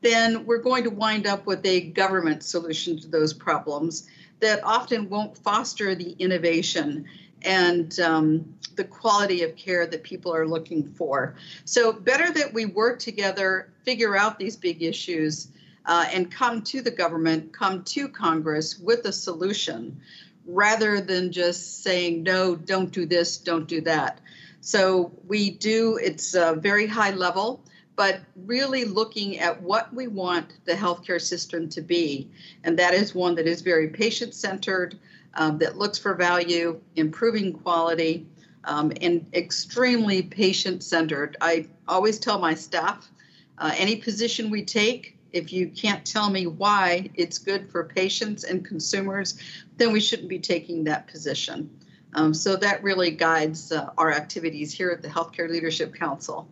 then 0.00 0.46
we're 0.46 0.62
going 0.62 0.84
to 0.84 0.90
wind 0.90 1.26
up 1.26 1.44
with 1.44 1.66
a 1.66 1.82
government 1.82 2.42
solution 2.42 2.98
to 3.00 3.08
those 3.08 3.34
problems 3.34 4.08
that 4.38 4.64
often 4.64 5.10
won't 5.10 5.36
foster 5.36 5.94
the 5.94 6.12
innovation 6.12 7.04
and 7.42 8.00
um, 8.00 8.54
the 8.76 8.84
quality 8.84 9.42
of 9.42 9.56
care 9.56 9.86
that 9.86 10.02
people 10.02 10.34
are 10.34 10.46
looking 10.46 10.88
for. 10.94 11.36
So, 11.64 11.92
better 11.92 12.32
that 12.32 12.52
we 12.52 12.66
work 12.66 12.98
together, 12.98 13.72
figure 13.84 14.16
out 14.16 14.38
these 14.38 14.56
big 14.56 14.82
issues, 14.82 15.48
uh, 15.86 16.06
and 16.12 16.30
come 16.30 16.62
to 16.62 16.82
the 16.82 16.90
government, 16.90 17.52
come 17.52 17.82
to 17.84 18.08
Congress 18.08 18.78
with 18.78 19.04
a 19.06 19.12
solution 19.12 20.00
rather 20.46 21.00
than 21.00 21.32
just 21.32 21.82
saying, 21.82 22.22
no, 22.22 22.56
don't 22.56 22.90
do 22.90 23.06
this, 23.06 23.36
don't 23.36 23.68
do 23.68 23.80
that. 23.82 24.20
So 24.60 25.12
we 25.26 25.50
do, 25.50 25.96
it's 25.96 26.34
a 26.34 26.54
very 26.54 26.86
high 26.86 27.12
level, 27.12 27.62
but 27.96 28.20
really 28.46 28.84
looking 28.84 29.38
at 29.38 29.60
what 29.62 29.92
we 29.92 30.06
want 30.06 30.64
the 30.64 30.72
healthcare 30.72 31.20
system 31.20 31.68
to 31.70 31.80
be. 31.80 32.30
And 32.64 32.78
that 32.78 32.94
is 32.94 33.14
one 33.14 33.34
that 33.36 33.46
is 33.46 33.62
very 33.62 33.88
patient 33.88 34.34
centered, 34.34 34.98
um, 35.34 35.58
that 35.58 35.78
looks 35.78 35.98
for 35.98 36.14
value, 36.14 36.80
improving 36.96 37.52
quality, 37.52 38.26
um, 38.64 38.92
and 39.00 39.26
extremely 39.34 40.22
patient 40.22 40.82
centered. 40.82 41.36
I 41.40 41.66
always 41.88 42.18
tell 42.18 42.38
my 42.38 42.54
staff 42.54 43.10
uh, 43.58 43.72
any 43.76 43.96
position 43.96 44.50
we 44.50 44.64
take, 44.64 45.16
if 45.32 45.52
you 45.52 45.68
can't 45.68 46.04
tell 46.04 46.30
me 46.30 46.46
why 46.46 47.10
it's 47.14 47.38
good 47.38 47.70
for 47.70 47.84
patients 47.84 48.44
and 48.44 48.64
consumers, 48.64 49.38
then 49.76 49.92
we 49.92 50.00
shouldn't 50.00 50.28
be 50.28 50.38
taking 50.38 50.84
that 50.84 51.06
position. 51.06 51.70
Um, 52.14 52.34
so 52.34 52.56
that 52.56 52.82
really 52.82 53.12
guides 53.12 53.70
uh, 53.70 53.90
our 53.96 54.10
activities 54.12 54.72
here 54.72 54.90
at 54.90 55.02
the 55.02 55.08
Healthcare 55.08 55.48
Leadership 55.48 55.94
Council. 55.94 56.48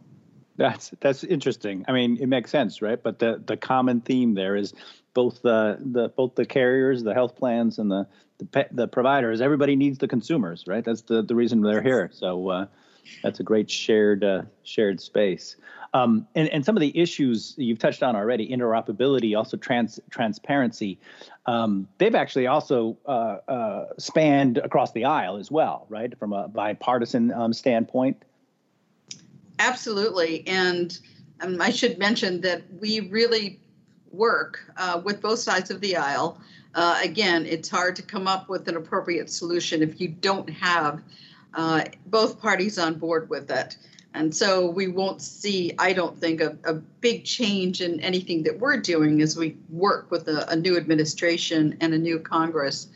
That's 0.56 0.92
that's 1.00 1.24
interesting. 1.24 1.84
I 1.88 1.92
mean, 1.92 2.18
it 2.20 2.26
makes 2.26 2.50
sense, 2.50 2.82
right? 2.82 3.00
But 3.00 3.20
the 3.20 3.42
the 3.44 3.56
common 3.56 4.00
theme 4.00 4.34
there 4.34 4.56
is 4.56 4.74
both 5.14 5.40
the 5.42 5.78
the 5.80 6.08
both 6.08 6.34
the 6.34 6.46
carriers, 6.46 7.02
the 7.04 7.14
health 7.14 7.36
plans, 7.36 7.78
and 7.78 7.90
the 7.90 8.08
the, 8.38 8.68
the 8.70 8.88
providers. 8.88 9.40
Everybody 9.40 9.76
needs 9.76 9.98
the 9.98 10.08
consumers, 10.08 10.64
right? 10.66 10.84
That's 10.84 11.02
the 11.02 11.22
the 11.22 11.34
reason 11.34 11.60
they're 11.60 11.82
here. 11.82 12.10
So 12.12 12.48
uh, 12.48 12.66
that's 13.22 13.40
a 13.40 13.42
great 13.42 13.70
shared 13.70 14.24
uh, 14.24 14.42
shared 14.62 15.00
space. 15.00 15.56
Um, 15.94 16.26
and, 16.34 16.48
and 16.48 16.64
some 16.64 16.76
of 16.76 16.80
the 16.82 16.96
issues 16.98 17.54
you've 17.56 17.78
touched 17.78 18.02
on 18.02 18.14
already, 18.14 18.46
interoperability, 18.48 19.36
also 19.36 19.56
trans, 19.56 19.98
transparency, 20.10 20.98
um, 21.46 21.88
they've 21.96 22.14
actually 22.14 22.46
also 22.46 22.98
uh, 23.06 23.38
uh, 23.48 23.86
spanned 23.98 24.58
across 24.58 24.92
the 24.92 25.06
aisle 25.06 25.38
as 25.38 25.50
well, 25.50 25.86
right, 25.88 26.16
from 26.18 26.34
a 26.34 26.46
bipartisan 26.48 27.32
um, 27.32 27.54
standpoint. 27.54 28.22
Absolutely. 29.58 30.46
And 30.46 30.98
um, 31.40 31.60
I 31.60 31.70
should 31.70 31.98
mention 31.98 32.42
that 32.42 32.62
we 32.80 33.00
really 33.00 33.58
work 34.12 34.60
uh, 34.76 35.00
with 35.02 35.20
both 35.20 35.38
sides 35.38 35.70
of 35.70 35.80
the 35.80 35.96
aisle. 35.96 36.38
Uh, 36.78 36.96
again, 37.02 37.44
it's 37.44 37.68
hard 37.68 37.96
to 37.96 38.02
come 38.02 38.28
up 38.28 38.48
with 38.48 38.68
an 38.68 38.76
appropriate 38.76 39.28
solution 39.28 39.82
if 39.82 40.00
you 40.00 40.06
don't 40.06 40.48
have 40.48 41.02
uh, 41.54 41.82
both 42.06 42.40
parties 42.40 42.78
on 42.78 42.94
board 42.94 43.28
with 43.28 43.50
it. 43.50 43.76
And 44.14 44.32
so 44.32 44.70
we 44.70 44.86
won't 44.86 45.20
see, 45.20 45.74
I 45.76 45.92
don't 45.92 46.16
think, 46.16 46.40
a, 46.40 46.56
a 46.62 46.74
big 46.74 47.24
change 47.24 47.80
in 47.80 47.98
anything 47.98 48.44
that 48.44 48.60
we're 48.60 48.76
doing 48.76 49.22
as 49.22 49.36
we 49.36 49.56
work 49.70 50.12
with 50.12 50.28
a, 50.28 50.48
a 50.52 50.54
new 50.54 50.76
administration 50.76 51.76
and 51.80 51.94
a 51.94 51.98
new 51.98 52.20
Congress. 52.20 52.86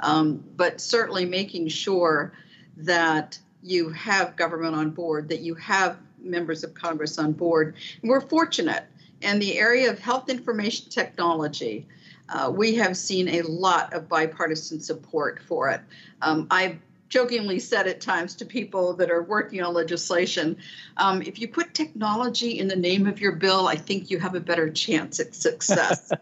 Um, 0.00 0.44
but 0.56 0.78
certainly 0.78 1.24
making 1.24 1.68
sure 1.68 2.34
that 2.76 3.38
you 3.62 3.88
have 3.88 4.36
government 4.36 4.74
on 4.74 4.90
board, 4.90 5.30
that 5.30 5.40
you 5.40 5.54
have 5.54 5.96
members 6.20 6.62
of 6.62 6.74
Congress 6.74 7.18
on 7.18 7.32
board. 7.32 7.74
And 8.02 8.10
we're 8.10 8.20
fortunate 8.20 8.84
in 9.22 9.38
the 9.38 9.58
area 9.58 9.90
of 9.90 9.98
health 9.98 10.28
information 10.28 10.90
technology. 10.90 11.86
Uh, 12.30 12.50
we 12.54 12.74
have 12.76 12.96
seen 12.96 13.28
a 13.28 13.42
lot 13.42 13.92
of 13.92 14.08
bipartisan 14.08 14.80
support 14.80 15.40
for 15.42 15.68
it. 15.70 15.80
Um, 16.22 16.46
I've 16.50 16.78
jokingly 17.08 17.58
said 17.58 17.88
at 17.88 18.00
times 18.00 18.36
to 18.36 18.44
people 18.44 18.94
that 18.94 19.10
are 19.10 19.22
working 19.22 19.60
on 19.62 19.74
legislation 19.74 20.56
um, 20.96 21.20
if 21.22 21.40
you 21.40 21.48
put 21.48 21.74
technology 21.74 22.58
in 22.58 22.68
the 22.68 22.76
name 22.76 23.06
of 23.06 23.20
your 23.20 23.32
bill, 23.32 23.66
I 23.66 23.74
think 23.74 24.10
you 24.10 24.18
have 24.20 24.34
a 24.34 24.40
better 24.40 24.70
chance 24.70 25.18
at 25.18 25.34
success 25.34 26.12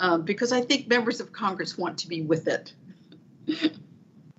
um, 0.00 0.22
because 0.24 0.50
I 0.50 0.62
think 0.62 0.88
members 0.88 1.20
of 1.20 1.32
Congress 1.32 1.76
want 1.76 1.98
to 1.98 2.08
be 2.08 2.22
with 2.22 2.48
it. 2.48 2.72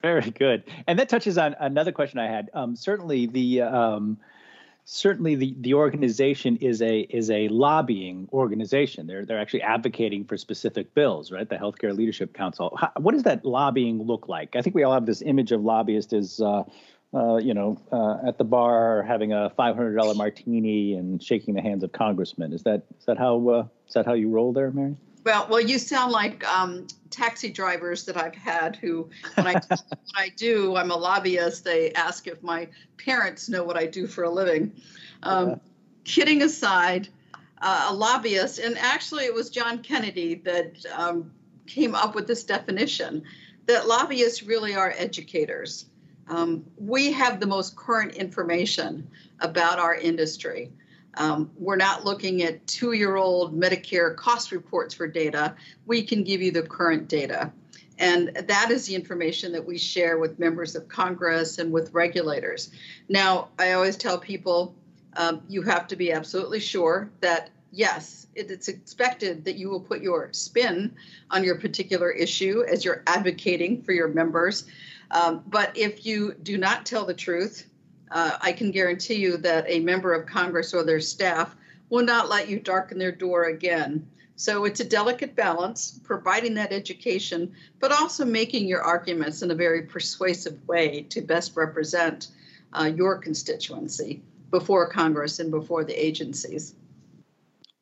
Very 0.01 0.31
good. 0.31 0.63
And 0.87 0.97
that 0.97 1.09
touches 1.09 1.37
on 1.37 1.55
another 1.59 1.91
question 1.91 2.19
I 2.19 2.27
had. 2.27 2.49
Um, 2.53 2.75
certainly, 2.75 3.25
the 3.25 3.61
um, 3.61 4.17
certainly 4.91 5.35
the, 5.35 5.55
the 5.59 5.75
organization 5.75 6.57
is 6.57 6.81
a 6.81 7.01
is 7.01 7.29
a 7.29 7.47
lobbying 7.49 8.27
organization. 8.33 9.05
They're 9.05 9.23
they're 9.23 9.39
actually 9.39 9.61
advocating 9.61 10.25
for 10.25 10.35
specific 10.35 10.93
bills, 10.95 11.31
right? 11.31 11.47
The 11.47 11.57
Healthcare 11.57 11.95
Leadership 11.95 12.33
Council. 12.33 12.75
How, 12.75 12.91
what 12.97 13.13
does 13.13 13.23
that 13.23 13.45
lobbying 13.45 14.01
look 14.01 14.27
like? 14.27 14.55
I 14.55 14.61
think 14.61 14.75
we 14.75 14.83
all 14.83 14.93
have 14.93 15.05
this 15.05 15.21
image 15.21 15.51
of 15.51 15.61
lobbyists 15.61 16.11
as 16.13 16.41
uh, 16.41 16.63
uh, 17.13 17.37
you 17.37 17.53
know 17.53 17.79
uh, 17.91 18.27
at 18.27 18.39
the 18.39 18.43
bar 18.43 19.03
having 19.03 19.31
a 19.31 19.51
five 19.51 19.75
hundred 19.75 19.95
dollar 19.95 20.15
martini 20.15 20.95
and 20.95 21.21
shaking 21.21 21.53
the 21.53 21.61
hands 21.61 21.83
of 21.83 21.91
congressmen. 21.91 22.51
Is 22.51 22.63
that 22.63 22.83
is 22.97 23.05
that 23.05 23.19
how 23.19 23.47
uh, 23.47 23.63
is 23.87 23.93
that 23.93 24.07
how 24.07 24.13
you 24.13 24.29
roll 24.29 24.53
there, 24.53 24.71
Mary? 24.71 24.95
Well, 25.25 25.47
well, 25.49 25.61
you 25.61 25.77
sound 25.77 26.11
like 26.11 26.47
um, 26.47 26.87
taxi 27.09 27.49
drivers 27.49 28.05
that 28.05 28.17
I've 28.17 28.35
had 28.35 28.75
who, 28.77 29.09
when 29.35 29.47
I 29.47 29.53
what 29.53 30.15
I 30.15 30.29
do, 30.35 30.75
I'm 30.75 30.91
a 30.91 30.95
lobbyist. 30.95 31.63
They 31.63 31.91
ask 31.93 32.27
if 32.27 32.41
my 32.41 32.67
parents 32.97 33.49
know 33.49 33.63
what 33.63 33.77
I 33.77 33.85
do 33.85 34.07
for 34.07 34.23
a 34.23 34.29
living. 34.29 34.71
Um, 35.23 35.49
yeah. 35.49 35.55
Kidding 36.05 36.41
aside, 36.41 37.09
uh, 37.61 37.87
a 37.89 37.93
lobbyist, 37.93 38.59
and 38.59 38.77
actually 38.77 39.25
it 39.25 39.33
was 39.33 39.49
John 39.49 39.79
Kennedy 39.79 40.35
that 40.35 40.85
um, 40.95 41.31
came 41.67 41.93
up 41.93 42.15
with 42.15 42.25
this 42.25 42.43
definition 42.43 43.23
that 43.67 43.87
lobbyists 43.87 44.43
really 44.43 44.73
are 44.73 44.93
educators. 44.97 45.85
Um, 46.29 46.65
we 46.77 47.11
have 47.11 47.39
the 47.39 47.45
most 47.45 47.75
current 47.75 48.15
information 48.15 49.07
about 49.39 49.79
our 49.79 49.95
industry. 49.95 50.71
Um, 51.15 51.51
we're 51.57 51.75
not 51.75 52.05
looking 52.05 52.43
at 52.43 52.65
two 52.67 52.93
year 52.93 53.15
old 53.15 53.59
Medicare 53.59 54.15
cost 54.15 54.51
reports 54.51 54.93
for 54.93 55.07
data. 55.07 55.55
We 55.85 56.03
can 56.03 56.23
give 56.23 56.41
you 56.41 56.51
the 56.51 56.63
current 56.63 57.07
data. 57.07 57.51
And 57.97 58.29
that 58.47 58.71
is 58.71 58.85
the 58.85 58.95
information 58.95 59.51
that 59.51 59.65
we 59.65 59.77
share 59.77 60.17
with 60.17 60.39
members 60.39 60.75
of 60.75 60.87
Congress 60.87 61.57
and 61.57 61.71
with 61.71 61.93
regulators. 61.93 62.71
Now, 63.09 63.49
I 63.59 63.73
always 63.73 63.97
tell 63.97 64.17
people 64.17 64.73
um, 65.17 65.41
you 65.49 65.61
have 65.63 65.87
to 65.87 65.97
be 65.97 66.13
absolutely 66.13 66.61
sure 66.61 67.11
that, 67.19 67.49
yes, 67.71 68.27
it's 68.35 68.69
expected 68.69 69.43
that 69.43 69.57
you 69.57 69.69
will 69.69 69.81
put 69.81 70.01
your 70.01 70.29
spin 70.31 70.95
on 71.29 71.43
your 71.43 71.55
particular 71.55 72.09
issue 72.09 72.63
as 72.71 72.85
you're 72.85 73.03
advocating 73.05 73.81
for 73.81 73.91
your 73.91 74.07
members. 74.07 74.65
Um, 75.11 75.43
but 75.47 75.75
if 75.77 76.05
you 76.05 76.35
do 76.35 76.57
not 76.57 76.85
tell 76.85 77.05
the 77.05 77.13
truth, 77.13 77.67
uh, 78.11 78.37
I 78.41 78.51
can 78.51 78.71
guarantee 78.71 79.15
you 79.15 79.37
that 79.37 79.65
a 79.67 79.79
member 79.79 80.13
of 80.13 80.25
Congress 80.25 80.73
or 80.73 80.83
their 80.83 80.99
staff 80.99 81.55
will 81.89 82.03
not 82.03 82.29
let 82.29 82.49
you 82.49 82.59
darken 82.59 82.97
their 82.97 83.11
door 83.11 83.45
again. 83.45 84.07
So 84.35 84.63
it's 84.63 84.79
a 84.79 84.85
delicate 84.85 85.35
balance, 85.35 85.99
providing 86.03 86.53
that 86.53 86.71
education, 86.71 87.53
but 87.79 87.91
also 87.91 88.23
making 88.23 88.67
your 88.67 88.81
arguments 88.81 89.41
in 89.41 89.51
a 89.51 89.55
very 89.55 89.81
persuasive 89.81 90.65
way 90.65 91.05
to 91.09 91.21
best 91.21 91.57
represent 91.57 92.29
uh, 92.71 92.91
your 92.95 93.17
constituency 93.17 94.21
before 94.49 94.89
Congress 94.89 95.39
and 95.39 95.51
before 95.51 95.83
the 95.83 95.93
agencies. 95.93 96.75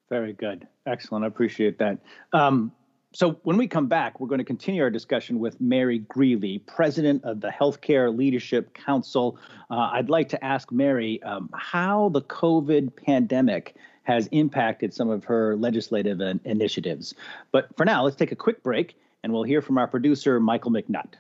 Very 0.09 0.33
good. 0.33 0.67
Excellent. 0.85 1.25
I 1.25 1.27
appreciate 1.27 1.77
that. 1.79 1.99
Um, 2.33 2.71
so, 3.17 3.31
when 3.41 3.57
we 3.57 3.67
come 3.67 3.87
back, 3.87 4.19
we're 4.19 4.27
going 4.27 4.37
to 4.37 4.45
continue 4.45 4.83
our 4.83 4.91
discussion 4.91 5.39
with 5.39 5.59
Mary 5.59 6.01
Grealy, 6.01 6.63
president 6.67 7.23
of 7.23 7.41
the 7.41 7.47
Healthcare 7.47 8.15
Leadership 8.15 8.75
Council. 8.75 9.39
Uh, 9.71 9.89
I'd 9.91 10.11
like 10.11 10.29
to 10.29 10.45
ask 10.45 10.71
Mary 10.71 11.19
um, 11.23 11.49
how 11.55 12.09
the 12.09 12.21
COVID 12.21 12.95
pandemic 12.95 13.75
has 14.03 14.27
impacted 14.27 14.93
some 14.93 15.09
of 15.09 15.23
her 15.23 15.55
legislative 15.55 16.21
initiatives. 16.45 17.15
But 17.51 17.75
for 17.75 17.87
now, 17.87 18.03
let's 18.03 18.15
take 18.15 18.31
a 18.31 18.35
quick 18.35 18.61
break 18.61 18.95
and 19.23 19.33
we'll 19.33 19.41
hear 19.41 19.63
from 19.63 19.79
our 19.79 19.87
producer, 19.87 20.39
Michael 20.39 20.69
McNutt. 20.69 21.15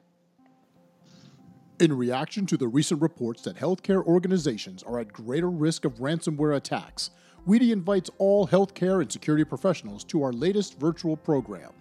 In 1.79 1.97
reaction 1.97 2.45
to 2.45 2.57
the 2.57 2.67
recent 2.67 3.01
reports 3.01 3.41
that 3.41 3.55
healthcare 3.55 4.05
organizations 4.05 4.83
are 4.83 4.99
at 4.99 5.11
greater 5.11 5.49
risk 5.49 5.83
of 5.83 5.95
ransomware 5.95 6.57
attacks, 6.57 7.09
WEDI 7.47 7.71
invites 7.71 8.11
all 8.19 8.45
healthcare 8.45 9.01
and 9.01 9.11
security 9.11 9.43
professionals 9.43 10.03
to 10.03 10.21
our 10.21 10.31
latest 10.33 10.77
virtual 10.77 11.17
program, 11.17 11.71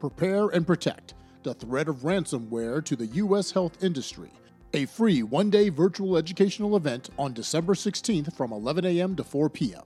Prepare 0.00 0.48
and 0.48 0.66
Protect 0.66 1.12
The 1.42 1.52
Threat 1.52 1.86
of 1.86 1.96
Ransomware 1.96 2.82
to 2.86 2.96
the 2.96 3.04
U.S. 3.08 3.50
Health 3.50 3.84
Industry, 3.84 4.30
a 4.72 4.86
free 4.86 5.22
one 5.22 5.50
day 5.50 5.68
virtual 5.68 6.16
educational 6.16 6.74
event 6.74 7.10
on 7.18 7.34
December 7.34 7.74
16th 7.74 8.34
from 8.34 8.50
11 8.50 8.86
a.m. 8.86 9.14
to 9.16 9.22
4 9.22 9.50
p.m. 9.50 9.82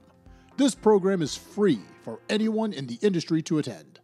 This 0.55 0.73
program 0.73 1.21
is 1.21 1.35
free 1.35 1.81
for 2.01 2.21
anyone 2.29 2.71
in 2.71 2.87
the 2.87 2.97
industry 3.01 3.41
to 3.41 3.57
attend. 3.57 3.99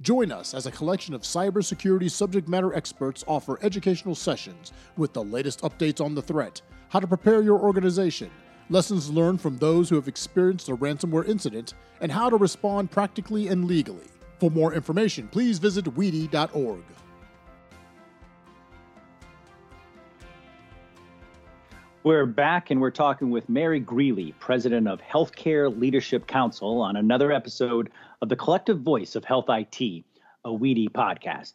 Join 0.00 0.32
us 0.32 0.54
as 0.54 0.64
a 0.64 0.70
collection 0.70 1.12
of 1.12 1.24
cybersecurity 1.24 2.10
subject 2.10 2.48
matter 2.48 2.72
experts 2.72 3.22
offer 3.28 3.58
educational 3.60 4.14
sessions 4.14 4.72
with 4.96 5.12
the 5.12 5.22
latest 5.22 5.60
updates 5.60 6.02
on 6.02 6.14
the 6.14 6.22
threat, 6.22 6.62
how 6.88 7.00
to 7.00 7.06
prepare 7.06 7.42
your 7.42 7.60
organization, 7.60 8.30
lessons 8.70 9.10
learned 9.10 9.42
from 9.42 9.58
those 9.58 9.90
who 9.90 9.96
have 9.96 10.08
experienced 10.08 10.70
a 10.70 10.76
ransomware 10.76 11.28
incident, 11.28 11.74
and 12.00 12.10
how 12.10 12.30
to 12.30 12.36
respond 12.36 12.90
practically 12.90 13.48
and 13.48 13.66
legally. 13.66 14.06
For 14.40 14.50
more 14.50 14.72
information, 14.72 15.28
please 15.28 15.58
visit 15.58 15.84
WEDI.org. 15.84 16.82
We're 22.02 22.24
back 22.24 22.70
and 22.70 22.80
we're 22.80 22.90
talking 22.90 23.28
with 23.28 23.50
Mary 23.50 23.78
Grealy, 23.78 24.32
president 24.38 24.88
of 24.88 25.02
Healthcare 25.02 25.78
Leadership 25.78 26.26
Council, 26.26 26.80
on 26.80 26.96
another 26.96 27.30
episode 27.30 27.90
of 28.22 28.30
the 28.30 28.36
Collective 28.36 28.80
Voice 28.80 29.14
of 29.14 29.24
Health 29.24 29.44
IT, 29.50 30.04
a 30.46 30.48
WEDI 30.48 30.88
podcast. 30.88 31.52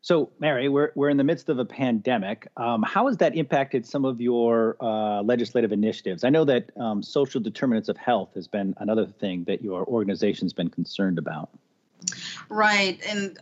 So, 0.00 0.30
Mary, 0.38 0.68
we're, 0.68 0.92
we're 0.94 1.08
in 1.08 1.16
the 1.16 1.24
midst 1.24 1.48
of 1.48 1.58
a 1.58 1.64
pandemic. 1.64 2.46
Um, 2.56 2.84
how 2.84 3.08
has 3.08 3.16
that 3.16 3.34
impacted 3.34 3.84
some 3.84 4.04
of 4.04 4.20
your 4.20 4.76
uh, 4.80 5.22
legislative 5.22 5.72
initiatives? 5.72 6.22
I 6.22 6.30
know 6.30 6.44
that 6.44 6.70
um, 6.76 7.02
social 7.02 7.40
determinants 7.40 7.88
of 7.88 7.96
health 7.96 8.34
has 8.36 8.46
been 8.46 8.74
another 8.78 9.06
thing 9.06 9.42
that 9.44 9.62
your 9.62 9.84
organization's 9.86 10.52
been 10.52 10.70
concerned 10.70 11.18
about. 11.18 11.50
Right. 12.48 13.00
And 13.06 13.38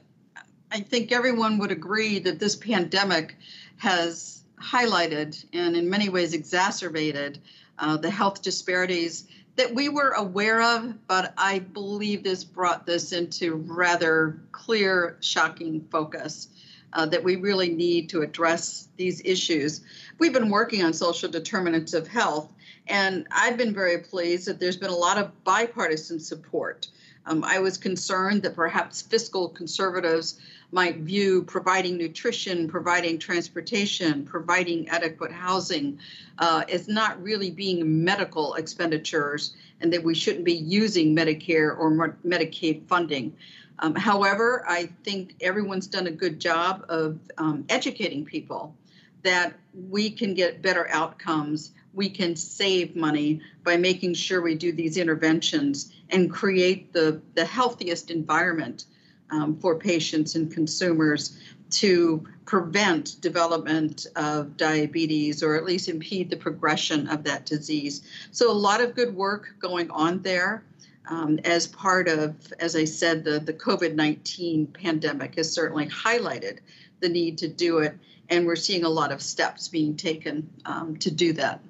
I 0.70 0.80
think 0.80 1.12
everyone 1.12 1.58
would 1.58 1.72
agree 1.72 2.18
that 2.20 2.38
this 2.38 2.56
pandemic 2.56 3.36
has 3.76 4.44
highlighted 4.62 5.44
and, 5.52 5.76
in 5.76 5.88
many 5.88 6.08
ways, 6.08 6.34
exacerbated 6.34 7.38
uh, 7.78 7.96
the 7.96 8.10
health 8.10 8.42
disparities 8.42 9.26
that 9.56 9.74
we 9.74 9.88
were 9.88 10.10
aware 10.10 10.62
of, 10.62 11.06
but 11.06 11.34
I 11.36 11.58
believe 11.58 12.22
this 12.22 12.44
brought 12.44 12.86
this 12.86 13.12
into 13.12 13.54
rather 13.54 14.40
clear, 14.52 15.16
shocking 15.20 15.86
focus. 15.90 16.48
Uh, 16.92 17.06
that 17.06 17.22
we 17.22 17.36
really 17.36 17.68
need 17.68 18.08
to 18.08 18.20
address 18.20 18.88
these 18.96 19.22
issues. 19.24 19.82
We've 20.18 20.32
been 20.32 20.50
working 20.50 20.82
on 20.82 20.92
social 20.92 21.30
determinants 21.30 21.94
of 21.94 22.08
health, 22.08 22.52
and 22.88 23.28
I've 23.30 23.56
been 23.56 23.72
very 23.72 23.98
pleased 23.98 24.48
that 24.48 24.58
there's 24.58 24.76
been 24.76 24.90
a 24.90 24.96
lot 24.96 25.16
of 25.16 25.44
bipartisan 25.44 26.18
support. 26.18 26.88
Um, 27.26 27.44
I 27.44 27.58
was 27.58 27.76
concerned 27.76 28.42
that 28.42 28.56
perhaps 28.56 29.02
fiscal 29.02 29.48
conservatives 29.48 30.40
might 30.72 30.98
view 30.98 31.42
providing 31.42 31.96
nutrition, 31.96 32.68
providing 32.68 33.18
transportation, 33.18 34.24
providing 34.24 34.88
adequate 34.88 35.32
housing 35.32 35.98
uh, 36.38 36.64
as 36.68 36.88
not 36.88 37.22
really 37.22 37.50
being 37.50 38.04
medical 38.04 38.54
expenditures 38.54 39.54
and 39.80 39.92
that 39.92 40.02
we 40.02 40.14
shouldn't 40.14 40.44
be 40.44 40.54
using 40.54 41.14
Medicare 41.14 41.76
or 41.76 42.16
Medicaid 42.24 42.86
funding. 42.86 43.34
Um, 43.80 43.94
however, 43.94 44.64
I 44.68 44.90
think 45.04 45.34
everyone's 45.40 45.86
done 45.86 46.06
a 46.06 46.12
good 46.12 46.38
job 46.38 46.84
of 46.88 47.18
um, 47.38 47.64
educating 47.68 48.24
people 48.24 48.74
that 49.22 49.54
we 49.88 50.10
can 50.10 50.34
get 50.34 50.62
better 50.62 50.88
outcomes. 50.90 51.72
We 51.94 52.10
can 52.10 52.36
save 52.36 52.94
money 52.94 53.40
by 53.64 53.76
making 53.76 54.14
sure 54.14 54.42
we 54.42 54.54
do 54.54 54.72
these 54.72 54.96
interventions 54.96 55.92
and 56.12 56.30
create 56.30 56.92
the, 56.92 57.20
the 57.34 57.44
healthiest 57.44 58.10
environment 58.10 58.84
um, 59.30 59.56
for 59.56 59.76
patients 59.76 60.34
and 60.34 60.52
consumers 60.52 61.38
to 61.70 62.26
prevent 62.44 63.20
development 63.20 64.06
of 64.16 64.56
diabetes 64.56 65.42
or 65.42 65.54
at 65.54 65.64
least 65.64 65.88
impede 65.88 66.28
the 66.28 66.36
progression 66.36 67.06
of 67.08 67.22
that 67.24 67.46
disease. 67.46 68.02
So, 68.32 68.50
a 68.50 68.52
lot 68.52 68.80
of 68.80 68.94
good 68.94 69.14
work 69.14 69.54
going 69.60 69.90
on 69.90 70.22
there. 70.22 70.64
Um, 71.08 71.40
as 71.44 71.66
part 71.66 72.06
of, 72.08 72.36
as 72.60 72.76
I 72.76 72.84
said, 72.84 73.24
the, 73.24 73.40
the 73.40 73.52
COVID 73.52 73.94
19 73.94 74.68
pandemic 74.68 75.36
has 75.36 75.52
certainly 75.52 75.86
highlighted 75.88 76.58
the 77.00 77.08
need 77.08 77.38
to 77.38 77.48
do 77.48 77.78
it. 77.78 77.96
And 78.28 78.46
we're 78.46 78.56
seeing 78.56 78.84
a 78.84 78.88
lot 78.88 79.10
of 79.10 79.20
steps 79.20 79.66
being 79.66 79.96
taken 79.96 80.48
um, 80.66 80.96
to 80.98 81.10
do 81.10 81.32
that. 81.32 81.60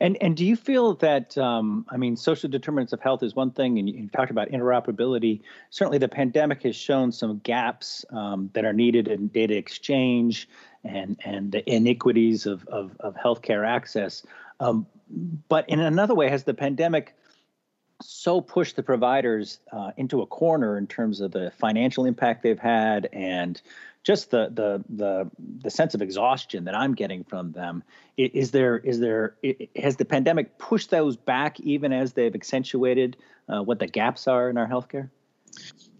And 0.00 0.16
and 0.20 0.36
do 0.36 0.44
you 0.44 0.56
feel 0.56 0.94
that 0.94 1.36
um, 1.38 1.86
I 1.88 1.96
mean 1.96 2.16
social 2.16 2.48
determinants 2.48 2.92
of 2.92 3.00
health 3.00 3.22
is 3.22 3.34
one 3.34 3.50
thing, 3.50 3.78
and 3.78 3.88
you, 3.88 4.08
talked 4.08 4.30
about 4.30 4.48
interoperability. 4.50 5.40
Certainly, 5.70 5.98
the 5.98 6.08
pandemic 6.08 6.62
has 6.62 6.76
shown 6.76 7.12
some 7.12 7.38
gaps 7.38 8.04
um, 8.10 8.50
that 8.54 8.64
are 8.64 8.72
needed 8.72 9.08
in 9.08 9.28
data 9.28 9.56
exchange 9.56 10.48
and 10.84 11.18
and 11.24 11.52
the 11.52 11.68
iniquities 11.70 12.46
of 12.46 12.66
of, 12.68 12.96
of 13.00 13.14
healthcare 13.14 13.66
access. 13.66 14.24
Um, 14.60 14.86
but 15.48 15.68
in 15.68 15.80
another 15.80 16.14
way, 16.14 16.28
has 16.28 16.44
the 16.44 16.54
pandemic 16.54 17.14
so 18.00 18.40
pushed 18.40 18.76
the 18.76 18.82
providers 18.82 19.58
uh, 19.72 19.90
into 19.96 20.22
a 20.22 20.26
corner 20.26 20.78
in 20.78 20.86
terms 20.86 21.20
of 21.20 21.32
the 21.32 21.50
financial 21.58 22.04
impact 22.04 22.42
they've 22.42 22.58
had 22.58 23.08
and 23.12 23.60
just 24.04 24.30
the 24.30 24.50
the 24.52 24.84
the 24.88 25.30
the 25.62 25.70
sense 25.70 25.94
of 25.94 26.02
exhaustion 26.02 26.64
that 26.64 26.74
I'm 26.74 26.94
getting 26.94 27.24
from 27.24 27.52
them. 27.52 27.82
Is 28.16 28.50
there 28.50 28.78
is 28.78 29.00
there 29.00 29.36
has 29.76 29.96
the 29.96 30.04
pandemic 30.04 30.58
pushed 30.58 30.90
those 30.90 31.16
back 31.16 31.60
even 31.60 31.92
as 31.92 32.12
they've 32.12 32.34
accentuated 32.34 33.16
uh, 33.48 33.62
what 33.62 33.78
the 33.78 33.86
gaps 33.86 34.26
are 34.28 34.48
in 34.50 34.56
our 34.56 34.66
healthcare? 34.66 35.10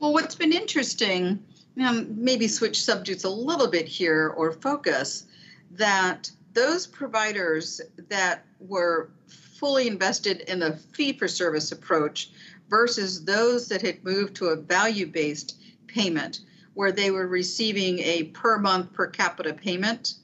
Well, 0.01 0.13
what's 0.13 0.35
been 0.35 0.53
interesting, 0.53 1.43
um, 1.85 2.07
maybe 2.17 2.49
switch 2.49 2.83
subjects 2.83 3.25
a 3.25 3.31
little 3.31 3.69
bit 3.69 3.89
here 3.89 4.29
or 4.37 4.53
focus 4.53 5.27
that 5.73 6.31
those 6.55 6.87
providers 6.87 7.81
that 8.09 8.45
were 8.61 9.11
fully 9.27 9.87
invested 9.87 10.41
in 10.43 10.61
the 10.61 10.77
fee 10.93 11.13
for 11.13 11.29
service 11.29 11.73
approach 11.73 12.31
versus 12.69 13.25
those 13.25 13.69
that 13.69 13.83
had 13.83 14.03
moved 14.05 14.37
to 14.37 14.47
a 14.47 14.57
value 14.57 15.07
based 15.07 15.61
payment 15.87 16.41
where 16.75 16.93
they 16.93 17.11
were 17.11 17.27
receiving 17.27 17.99
a 18.01 18.25
per 18.25 18.59
month 18.59 18.93
per 18.93 19.07
capita 19.07 19.53
payment, 19.53 20.15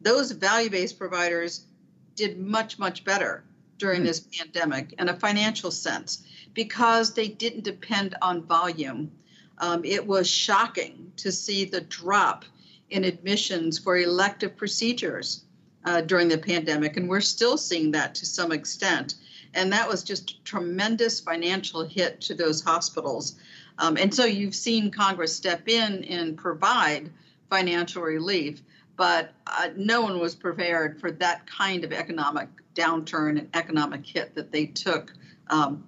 those 0.00 0.30
value 0.30 0.70
based 0.70 0.98
providers 0.98 1.66
did 2.14 2.38
much, 2.38 2.78
much 2.78 3.04
better 3.04 3.44
during 3.78 4.02
mm 4.02 4.06
this 4.06 4.20
pandemic 4.20 4.94
in 4.98 5.08
a 5.10 5.16
financial 5.20 5.70
sense 5.70 6.26
because 6.54 7.12
they 7.12 7.28
didn't 7.28 7.64
depend 7.64 8.14
on 8.22 8.42
volume. 8.42 9.10
Um, 9.58 9.84
it 9.84 10.06
was 10.06 10.28
shocking 10.28 11.12
to 11.16 11.30
see 11.30 11.64
the 11.64 11.82
drop 11.82 12.44
in 12.90 13.04
admissions 13.04 13.78
for 13.78 13.98
elective 13.98 14.56
procedures 14.56 15.44
uh, 15.84 16.00
during 16.00 16.28
the 16.28 16.38
pandemic, 16.38 16.96
and 16.96 17.08
we're 17.08 17.20
still 17.20 17.56
seeing 17.56 17.90
that 17.92 18.14
to 18.14 18.26
some 18.26 18.52
extent. 18.52 19.14
And 19.54 19.72
that 19.72 19.88
was 19.88 20.02
just 20.02 20.30
a 20.30 20.42
tremendous 20.44 21.20
financial 21.20 21.86
hit 21.86 22.20
to 22.22 22.34
those 22.34 22.62
hospitals. 22.62 23.36
Um, 23.78 23.96
and 23.96 24.14
so 24.14 24.24
you've 24.24 24.54
seen 24.54 24.90
Congress 24.90 25.34
step 25.34 25.68
in 25.68 26.04
and 26.04 26.36
provide 26.36 27.10
financial 27.50 28.02
relief, 28.02 28.62
but 28.96 29.32
uh, 29.46 29.68
no 29.76 30.02
one 30.02 30.18
was 30.18 30.34
prepared 30.34 31.00
for 31.00 31.10
that 31.12 31.46
kind 31.46 31.84
of 31.84 31.92
economic 31.92 32.48
downturn 32.74 33.38
and 33.38 33.48
economic 33.54 34.06
hit 34.06 34.34
that 34.34 34.50
they 34.52 34.66
took 34.66 35.12
um, 35.48 35.84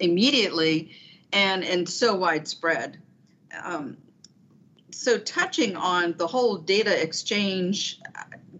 immediately 0.00 0.90
and, 1.32 1.64
and 1.64 1.88
so 1.88 2.14
widespread. 2.14 2.98
Um, 3.62 3.96
so 4.90 5.18
touching 5.18 5.76
on 5.76 6.14
the 6.16 6.26
whole 6.26 6.56
data 6.56 7.02
exchange, 7.02 8.00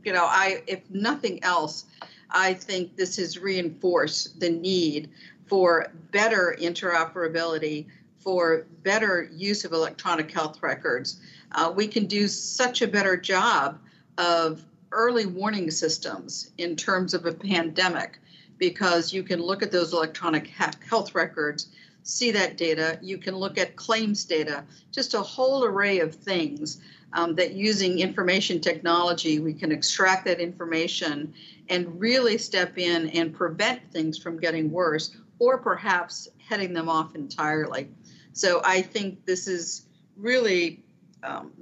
you 0.05 0.12
know, 0.12 0.25
I 0.25 0.62
if 0.66 0.81
nothing 0.90 1.42
else, 1.44 1.87
I 2.31 2.55
think 2.55 2.96
this 2.96 3.16
has 3.16 3.38
reinforced 3.38 4.40
the 4.40 4.51
need 4.51 5.11
for 5.46 5.92
better 6.11 6.57
interoperability 6.59 7.87
for 8.23 8.67
better 8.83 9.29
use 9.33 9.65
of 9.65 9.73
electronic 9.73 10.31
health 10.31 10.63
records, 10.63 11.21
uh, 11.53 11.73
we 11.75 11.87
can 11.87 12.07
do 12.07 12.29
such 12.29 12.83
a 12.83 12.89
better 12.89 13.17
job 13.17 13.79
of 14.19 14.65
early 14.93 15.27
warning 15.27 15.71
systems 15.71 16.51
in 16.59 16.77
terms 16.77 17.15
of 17.15 17.27
a 17.27 17.33
pandemic 17.33 18.19
because 18.59 19.13
you 19.13 19.23
can 19.23 19.41
look 19.41 19.63
at 19.63 19.73
those 19.73 19.93
electronic 19.93 20.47
health 20.47 21.15
records, 21.15 21.69
see 22.05 22.31
that 22.31 22.57
data. 22.57 22.99
You 23.03 23.19
can 23.19 23.35
look 23.35 23.59
at 23.59 23.77
claims 23.77 24.25
data, 24.25 24.65
just 24.93 25.15
a 25.15 25.21
whole 25.21 25.65
array 25.65 26.01
of 26.01 26.15
things 26.15 26.81
um, 27.15 27.35
that 27.35 27.53
using 27.53 27.99
information 27.99 28.61
technology, 28.61 29.39
we 29.39 29.53
can 29.53 29.73
extract 29.73 30.25
that 30.27 30.41
information 30.41 31.35
and 31.69 32.01
really 32.01 32.39
step 32.39 32.79
in 32.79 33.09
and 33.11 33.35
prevent 33.35 33.91
things 33.93 34.17
from 34.17 34.39
getting 34.39 34.71
worse 34.71 35.17
or 35.39 35.59
perhaps 35.59 36.29
heading 36.49 36.73
them 36.73 36.89
off 36.89 37.15
entirely. 37.15 37.89
So 38.33 38.62
I 38.64 38.83
think 38.83 39.25
this 39.27 39.47
is 39.47 39.87
really 40.16 40.83
um, 41.23 41.53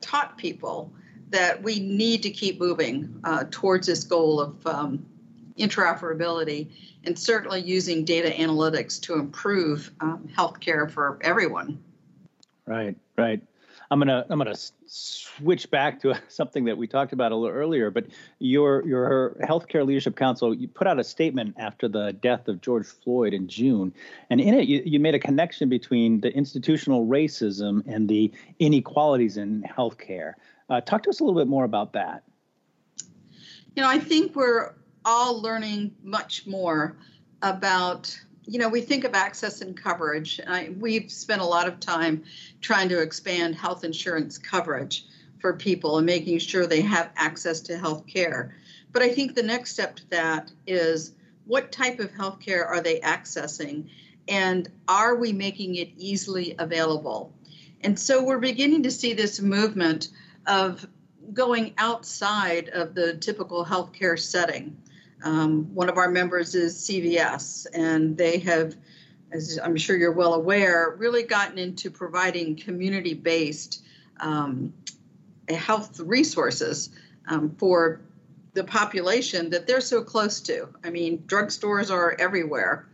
taught 0.00 0.38
people 0.38 0.92
that 1.30 1.62
we 1.62 1.78
need 1.80 2.22
to 2.22 2.30
keep 2.30 2.58
moving 2.58 3.20
uh, 3.24 3.44
towards 3.50 3.86
this 3.86 4.04
goal 4.04 4.40
of 4.40 4.66
um, 4.66 5.06
interoperability 5.58 6.70
and 7.04 7.18
certainly 7.18 7.60
using 7.60 8.04
data 8.04 8.30
analytics 8.30 9.00
to 9.02 9.14
improve 9.14 9.90
um, 10.00 10.28
healthcare 10.36 10.90
for 10.90 11.18
everyone. 11.20 11.82
Right, 12.66 12.96
right. 13.16 13.42
I'm 13.90 13.98
gonna 13.98 14.26
I'm 14.28 14.38
gonna 14.38 14.56
switch 14.86 15.70
back 15.70 16.00
to 16.00 16.14
something 16.28 16.64
that 16.66 16.76
we 16.76 16.86
talked 16.86 17.12
about 17.12 17.32
a 17.32 17.36
little 17.36 17.54
earlier. 17.54 17.90
But 17.90 18.06
your 18.38 18.86
your 18.86 19.36
Healthcare 19.40 19.86
Leadership 19.86 20.16
Council 20.16 20.54
you 20.54 20.68
put 20.68 20.86
out 20.86 20.98
a 20.98 21.04
statement 21.04 21.54
after 21.58 21.88
the 21.88 22.12
death 22.12 22.48
of 22.48 22.60
George 22.60 22.86
Floyd 22.86 23.32
in 23.32 23.48
June, 23.48 23.92
and 24.30 24.40
in 24.40 24.54
it 24.54 24.68
you, 24.68 24.82
you 24.84 25.00
made 25.00 25.14
a 25.14 25.18
connection 25.18 25.68
between 25.68 26.20
the 26.20 26.32
institutional 26.34 27.06
racism 27.06 27.82
and 27.86 28.08
the 28.08 28.32
inequalities 28.58 29.36
in 29.36 29.62
healthcare. 29.62 30.34
Uh, 30.68 30.80
talk 30.80 31.02
to 31.04 31.10
us 31.10 31.20
a 31.20 31.24
little 31.24 31.40
bit 31.40 31.48
more 31.48 31.64
about 31.64 31.94
that. 31.94 32.24
You 33.74 33.82
know, 33.82 33.88
I 33.88 33.98
think 33.98 34.36
we're 34.36 34.74
all 35.04 35.40
learning 35.40 35.94
much 36.02 36.46
more 36.46 36.98
about 37.42 38.18
you 38.48 38.58
know 38.58 38.68
we 38.68 38.80
think 38.80 39.04
of 39.04 39.14
access 39.14 39.60
and 39.60 39.76
coverage. 39.76 40.40
I, 40.46 40.70
we've 40.78 41.10
spent 41.10 41.40
a 41.40 41.46
lot 41.46 41.68
of 41.68 41.78
time 41.78 42.24
trying 42.60 42.88
to 42.88 43.00
expand 43.00 43.54
health 43.54 43.84
insurance 43.84 44.38
coverage 44.38 45.04
for 45.38 45.52
people 45.52 45.98
and 45.98 46.06
making 46.06 46.38
sure 46.38 46.66
they 46.66 46.80
have 46.80 47.10
access 47.14 47.60
to 47.60 47.78
health 47.78 48.06
care 48.08 48.56
but 48.92 49.02
i 49.02 49.08
think 49.08 49.34
the 49.34 49.42
next 49.42 49.72
step 49.72 49.94
to 49.96 50.10
that 50.10 50.50
is 50.66 51.12
what 51.48 51.72
type 51.72 51.98
of 51.98 52.12
health 52.12 52.38
care 52.40 52.64
are 52.64 52.80
they 52.80 53.00
accessing? 53.00 53.88
And 54.28 54.68
are 54.86 55.16
we 55.16 55.32
making 55.32 55.76
it 55.76 55.88
easily 55.96 56.54
available? 56.58 57.32
And 57.80 57.98
so 57.98 58.22
we're 58.22 58.38
beginning 58.38 58.82
to 58.82 58.90
see 58.90 59.14
this 59.14 59.40
movement 59.40 60.10
of 60.46 60.86
going 61.32 61.72
outside 61.78 62.68
of 62.68 62.94
the 62.94 63.14
typical 63.14 63.64
healthcare 63.64 64.18
setting 64.18 64.76
um, 65.24 65.74
one 65.74 65.88
of 65.88 65.98
our 65.98 66.10
members 66.10 66.54
is 66.54 66.76
CVS, 66.76 67.66
and 67.74 68.16
they 68.16 68.38
have, 68.38 68.76
as 69.32 69.58
I'm 69.62 69.76
sure 69.76 69.96
you're 69.96 70.12
well 70.12 70.34
aware, 70.34 70.94
really 70.98 71.22
gotten 71.22 71.58
into 71.58 71.90
providing 71.90 72.56
community 72.56 73.14
based 73.14 73.82
um, 74.20 74.72
health 75.48 76.00
resources 76.00 76.90
um, 77.28 77.54
for 77.58 78.00
the 78.54 78.64
population 78.64 79.50
that 79.50 79.66
they're 79.66 79.80
so 79.80 80.02
close 80.02 80.40
to. 80.40 80.68
I 80.84 80.90
mean, 80.90 81.18
drugstores 81.26 81.90
are 81.90 82.16
everywhere. 82.18 82.86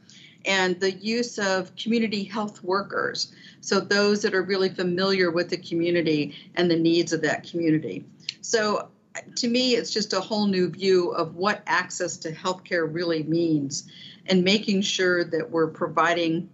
And 0.47 0.79
the 0.79 0.93
use 0.93 1.39
of 1.39 1.75
community 1.75 2.23
health 2.25 2.63
workers, 2.63 3.33
so 3.63 3.81
those 3.81 4.21
that 4.23 4.35
are 4.35 4.43
really 4.43 4.69
familiar 4.69 5.31
with 5.31 5.49
the 5.49 5.57
community 5.57 6.35
and 6.55 6.71
the 6.71 6.77
needs 6.77 7.15
of 7.15 7.23
that 7.23 7.49
community. 7.49 8.05
So 8.43 8.89
to 9.37 9.49
me, 9.49 9.75
it's 9.75 9.93
just 9.93 10.13
a 10.13 10.21
whole 10.21 10.47
new 10.47 10.69
view 10.69 11.11
of 11.11 11.37
what 11.37 11.63
access 11.67 12.17
to 12.19 12.33
healthcare 12.33 12.93
really 12.93 13.23
means 13.23 13.91
and 14.27 14.43
making 14.43 14.83
sure 14.83 15.25
that 15.25 15.51
we're 15.51 15.69
providing 15.69 16.49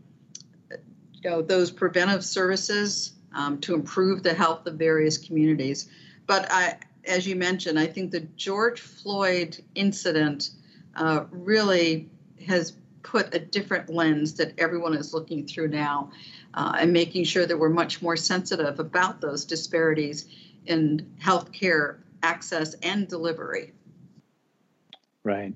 you 1.23 1.31
know, 1.31 1.43
those 1.43 1.71
preventive 1.71 2.25
services 2.25 3.13
um, 3.33 3.61
to 3.61 3.75
improve 3.75 4.23
the 4.23 4.35
health 4.35 4.67
of 4.67 4.75
various 4.75 5.19
communities. 5.19 5.89
But 6.27 6.51
I, 6.51 6.79
as 7.07 7.27
you 7.27 7.37
mentioned, 7.37 7.79
I 7.79 7.87
think 7.87 8.11
the 8.11 8.21
George 8.37 8.81
Floyd 8.81 9.59
incident 9.75 10.51
uh, 10.97 11.25
really 11.31 12.09
has 12.47 12.75
put 13.03 13.35
a 13.35 13.39
different 13.39 13.89
lens 13.89 14.35
that 14.35 14.53
everyone 14.59 14.95
is 14.95 15.15
looking 15.15 15.47
through 15.47 15.69
now 15.69 16.11
uh, 16.55 16.77
and 16.79 16.93
making 16.93 17.25
sure 17.25 17.47
that 17.47 17.59
we're 17.59 17.71
much 17.71 18.03
more 18.03 18.17
sensitive 18.17 18.79
about 18.79 19.21
those 19.21 19.45
disparities 19.45 20.27
in 20.67 21.11
healthcare 21.23 21.99
access 22.23 22.75
and 22.83 23.09
delivery. 23.09 23.73
Right. 25.25 25.55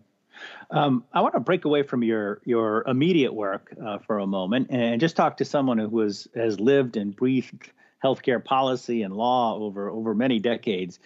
Um, 0.71 1.05
I 1.13 1.21
want 1.21 1.35
to 1.35 1.41
break 1.41 1.65
away 1.65 1.83
from 1.83 2.03
your 2.03 2.41
your 2.45 2.83
immediate 2.87 3.33
work 3.33 3.75
uh, 3.85 3.99
for 3.99 4.19
a 4.19 4.27
moment 4.27 4.69
and 4.71 5.01
just 5.01 5.17
talk 5.17 5.37
to 5.39 5.45
someone 5.45 5.79
who 5.79 6.01
has 6.01 6.29
has 6.35 6.59
lived 6.59 6.97
and 6.97 7.15
breathed 7.15 7.71
healthcare 8.03 8.45
policy 8.45 9.03
and 9.03 9.15
law 9.15 9.59
over 9.59 9.91
over 9.91 10.15
many 10.15 10.39
decades. 10.39 10.99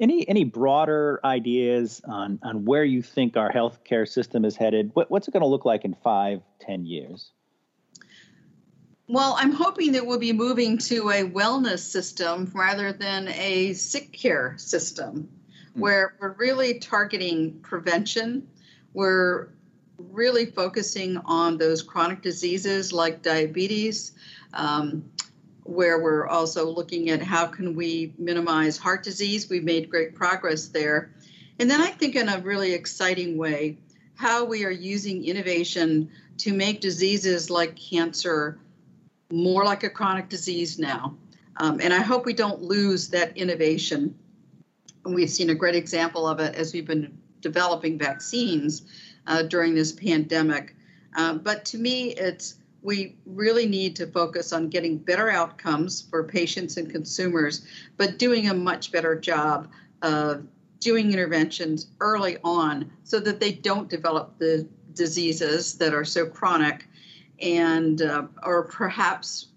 Any 0.00 0.28
any 0.28 0.44
broader 0.44 1.20
ideas 1.24 2.00
on 2.04 2.38
on 2.42 2.64
where 2.64 2.84
you 2.84 3.02
think 3.02 3.36
our 3.36 3.52
healthcare 3.52 4.06
system 4.06 4.44
is 4.44 4.56
headed? 4.56 4.92
What, 4.94 5.10
what's 5.10 5.26
it 5.26 5.32
going 5.32 5.42
to 5.42 5.48
look 5.48 5.64
like 5.64 5.84
in 5.84 5.94
five, 5.94 6.40
ten 6.60 6.84
years? 6.84 7.32
Well, 9.10 9.36
I'm 9.38 9.52
hoping 9.52 9.92
that 9.92 10.06
we'll 10.06 10.18
be 10.18 10.34
moving 10.34 10.76
to 10.78 11.08
a 11.08 11.24
wellness 11.24 11.78
system 11.78 12.52
rather 12.54 12.92
than 12.92 13.28
a 13.28 13.72
sick 13.72 14.12
care 14.12 14.52
system 14.58 15.30
mm. 15.74 15.80
where 15.80 16.14
we're 16.20 16.34
really 16.34 16.78
targeting 16.78 17.58
prevention. 17.60 18.46
We're 18.92 19.48
really 19.96 20.44
focusing 20.44 21.16
on 21.24 21.56
those 21.56 21.80
chronic 21.80 22.20
diseases 22.20 22.92
like 22.92 23.22
diabetes, 23.22 24.12
um, 24.52 25.10
where 25.64 26.02
we're 26.02 26.26
also 26.28 26.68
looking 26.68 27.08
at 27.08 27.22
how 27.22 27.46
can 27.46 27.74
we 27.74 28.12
minimize 28.18 28.76
heart 28.76 29.02
disease. 29.02 29.48
We've 29.48 29.64
made 29.64 29.88
great 29.88 30.14
progress 30.14 30.68
there. 30.68 31.14
And 31.58 31.70
then 31.70 31.80
I 31.80 31.88
think 31.88 32.14
in 32.14 32.28
a 32.28 32.40
really 32.40 32.74
exciting 32.74 33.38
way, 33.38 33.78
how 34.16 34.44
we 34.44 34.66
are 34.66 34.70
using 34.70 35.24
innovation 35.24 36.10
to 36.38 36.52
make 36.52 36.82
diseases 36.82 37.48
like 37.48 37.74
cancer 37.74 38.58
more 39.30 39.64
like 39.64 39.84
a 39.84 39.90
chronic 39.90 40.28
disease 40.28 40.78
now. 40.78 41.16
Um, 41.58 41.80
and 41.82 41.92
I 41.92 42.00
hope 42.00 42.24
we 42.24 42.32
don't 42.32 42.62
lose 42.62 43.08
that 43.08 43.36
innovation. 43.36 44.16
And 45.04 45.14
we've 45.14 45.30
seen 45.30 45.50
a 45.50 45.54
great 45.54 45.74
example 45.74 46.26
of 46.26 46.40
it 46.40 46.54
as 46.54 46.72
we've 46.72 46.86
been 46.86 47.18
developing 47.40 47.98
vaccines 47.98 48.82
uh, 49.26 49.42
during 49.42 49.74
this 49.74 49.92
pandemic. 49.92 50.74
Um, 51.16 51.38
but 51.38 51.64
to 51.66 51.78
me, 51.78 52.12
it's 52.12 52.56
we 52.82 53.16
really 53.26 53.66
need 53.66 53.96
to 53.96 54.06
focus 54.06 54.52
on 54.52 54.68
getting 54.68 54.98
better 54.98 55.30
outcomes 55.30 56.02
for 56.02 56.22
patients 56.22 56.76
and 56.76 56.90
consumers, 56.90 57.66
but 57.96 58.18
doing 58.18 58.48
a 58.48 58.54
much 58.54 58.92
better 58.92 59.18
job 59.18 59.68
of 60.02 60.46
doing 60.78 61.12
interventions 61.12 61.88
early 62.00 62.38
on 62.44 62.90
so 63.02 63.18
that 63.18 63.40
they 63.40 63.52
don't 63.52 63.90
develop 63.90 64.38
the 64.38 64.66
diseases 64.94 65.76
that 65.78 65.92
are 65.92 66.04
so 66.04 66.26
chronic 66.26 66.87
and 67.40 68.02
uh, 68.02 68.26
or 68.42 68.64
perhaps 68.64 69.48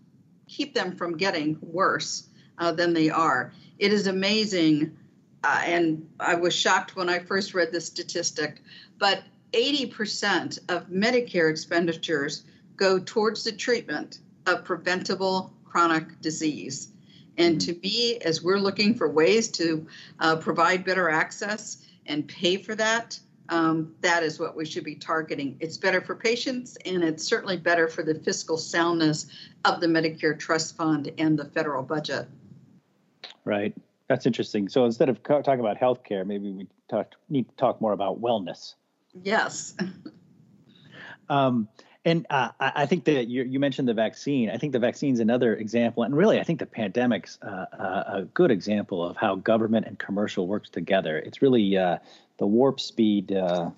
keep 0.48 0.74
them 0.74 0.96
from 0.96 1.18
getting 1.18 1.58
worse 1.62 2.28
uh, 2.58 2.72
than 2.72 2.94
they 2.94 3.10
are. 3.10 3.54
It 3.80 3.92
is 3.92 4.08
amazing, 4.08 4.98
uh, 5.44 5.62
and 5.66 6.08
I 6.20 6.36
was 6.36 6.54
shocked 6.54 6.96
when 6.96 7.10
I 7.10 7.20
first 7.20 7.54
read 7.54 7.72
this 7.72 7.86
statistic, 7.86 8.62
but 9.00 9.24
80% 9.54 10.60
of 10.70 10.88
Medicare 10.88 11.50
expenditures 11.50 12.44
go 12.76 13.00
towards 13.00 13.44
the 13.44 13.52
treatment 13.52 14.20
of 14.46 14.64
preventable 14.64 15.54
chronic 15.66 16.20
disease. 16.22 16.90
And 17.38 17.60
to 17.62 17.74
me, 17.82 18.18
as 18.20 18.44
we're 18.44 18.60
looking 18.60 18.94
for 18.94 19.10
ways 19.10 19.50
to 19.52 19.88
uh, 20.20 20.36
provide 20.38 20.86
better 20.86 21.10
access 21.10 21.86
and 22.06 22.28
pay 22.28 22.58
for 22.58 22.76
that, 22.76 23.20
um, 23.52 23.94
that 24.00 24.24
is 24.24 24.40
what 24.40 24.56
we 24.56 24.66
should 24.66 24.86
be 24.86 24.96
targeting. 24.96 25.58
It's 25.60 25.78
better 25.78 26.02
for 26.02 26.16
patients, 26.16 26.78
and 26.86 27.04
it's 27.04 27.24
certainly 27.24 27.58
better 27.58 27.88
for 27.88 28.02
the 28.02 28.16
fiscal 28.16 28.58
soundness 28.58 29.28
of 29.66 29.82
the 29.82 29.88
Medicare 29.88 30.40
Trust 30.40 30.78
Fund 30.78 31.12
and 31.18 31.38
the 31.38 31.46
federal 31.46 31.84
budget. 31.84 32.28
Right. 33.44 33.76
That's 34.08 34.26
interesting. 34.26 34.70
So 34.70 34.86
instead 34.86 35.10
of 35.10 35.22
talking 35.24 35.60
about 35.60 35.78
healthcare, 35.78 36.26
maybe 36.26 36.52
we 36.52 36.68
talk, 36.90 37.14
need 37.30 37.50
to 37.50 37.56
talk 37.56 37.82
more 37.82 37.92
about 37.92 38.22
wellness. 38.22 38.76
Yes. 39.22 39.76
um, 41.30 41.68
and 42.04 42.26
uh, 42.32 42.50
I 42.60 42.88
think 42.88 43.06
that 43.06 43.28
you, 43.28 43.44
you, 43.44 43.60
mentioned 43.60 43.88
the 43.88 43.94
vaccine. 43.94 44.50
I 44.50 44.58
think 44.58 44.74
the 44.74 44.80
vaccine 44.80 45.14
is 45.14 45.20
another 45.20 45.56
example, 45.56 46.02
and 46.02 46.16
really, 46.16 46.40
I 46.40 46.44
think 46.44 46.58
the 46.58 46.66
pandemic's 46.66 47.38
uh, 47.44 47.66
a 48.08 48.28
good 48.34 48.50
example 48.50 49.06
of 49.06 49.18
how 49.18 49.36
government 49.36 49.86
and 49.86 50.00
commercial 50.00 50.48
works 50.48 50.70
together. 50.70 51.20
It's 51.20 51.44
really 51.44 51.78
uh, 51.78 52.00
the 52.38 52.48
warp 52.48 52.80
speed 52.80 53.32
uh, 53.32 53.70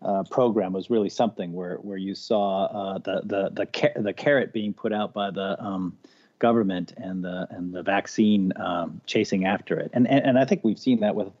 uh, 0.00 0.22
program 0.30 0.72
was 0.72 0.90
really 0.90 1.08
something 1.08 1.52
where 1.52 1.76
where 1.76 1.96
you 1.96 2.14
saw 2.14 2.66
uh, 2.66 2.98
the 2.98 3.22
the 3.24 3.50
the 3.50 3.66
car- 3.66 4.00
the 4.00 4.12
carrot 4.12 4.52
being 4.52 4.72
put 4.72 4.92
out 4.92 5.12
by 5.12 5.32
the 5.32 5.60
um, 5.60 5.98
government 6.38 6.92
and 6.98 7.24
the 7.24 7.48
and 7.50 7.72
the 7.74 7.82
vaccine 7.82 8.52
um, 8.56 9.00
chasing 9.06 9.44
after 9.44 9.76
it, 9.80 9.90
and, 9.92 10.06
and 10.06 10.24
and 10.24 10.38
I 10.38 10.44
think 10.44 10.62
we've 10.62 10.78
seen 10.78 11.00
that 11.00 11.16
with 11.16 11.32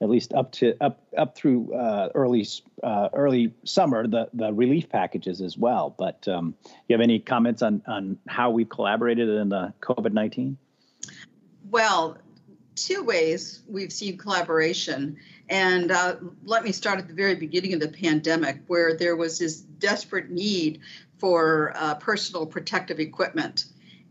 at 0.00 0.10
least 0.10 0.34
up 0.34 0.52
to 0.52 0.74
up 0.80 1.00
up 1.16 1.36
through 1.36 1.72
uh, 1.74 2.10
early 2.14 2.46
uh, 2.82 3.08
early 3.12 3.54
summer 3.64 4.06
the 4.06 4.28
the 4.34 4.52
relief 4.52 4.88
packages 4.88 5.40
as 5.40 5.56
well. 5.56 5.94
But 5.96 6.26
um, 6.28 6.54
you 6.88 6.94
have 6.94 7.00
any 7.00 7.18
comments 7.18 7.62
on 7.62 7.82
on 7.86 8.18
how 8.28 8.50
we've 8.50 8.68
collaborated 8.68 9.28
in 9.28 9.48
the 9.48 9.72
COVID 9.80 10.12
nineteen? 10.12 10.58
Well, 11.70 12.18
two 12.74 13.02
ways 13.02 13.62
we've 13.68 13.92
seen 13.92 14.18
collaboration. 14.18 15.16
And 15.48 15.92
uh, 15.92 16.16
let 16.44 16.64
me 16.64 16.72
start 16.72 16.98
at 16.98 17.06
the 17.06 17.14
very 17.14 17.36
beginning 17.36 17.72
of 17.72 17.80
the 17.80 17.88
pandemic, 17.88 18.62
where 18.66 18.96
there 18.96 19.14
was 19.14 19.38
this 19.38 19.60
desperate 19.60 20.28
need 20.28 20.80
for 21.18 21.72
uh, 21.76 21.94
personal 21.94 22.46
protective 22.46 22.98
equipment. 22.98 23.66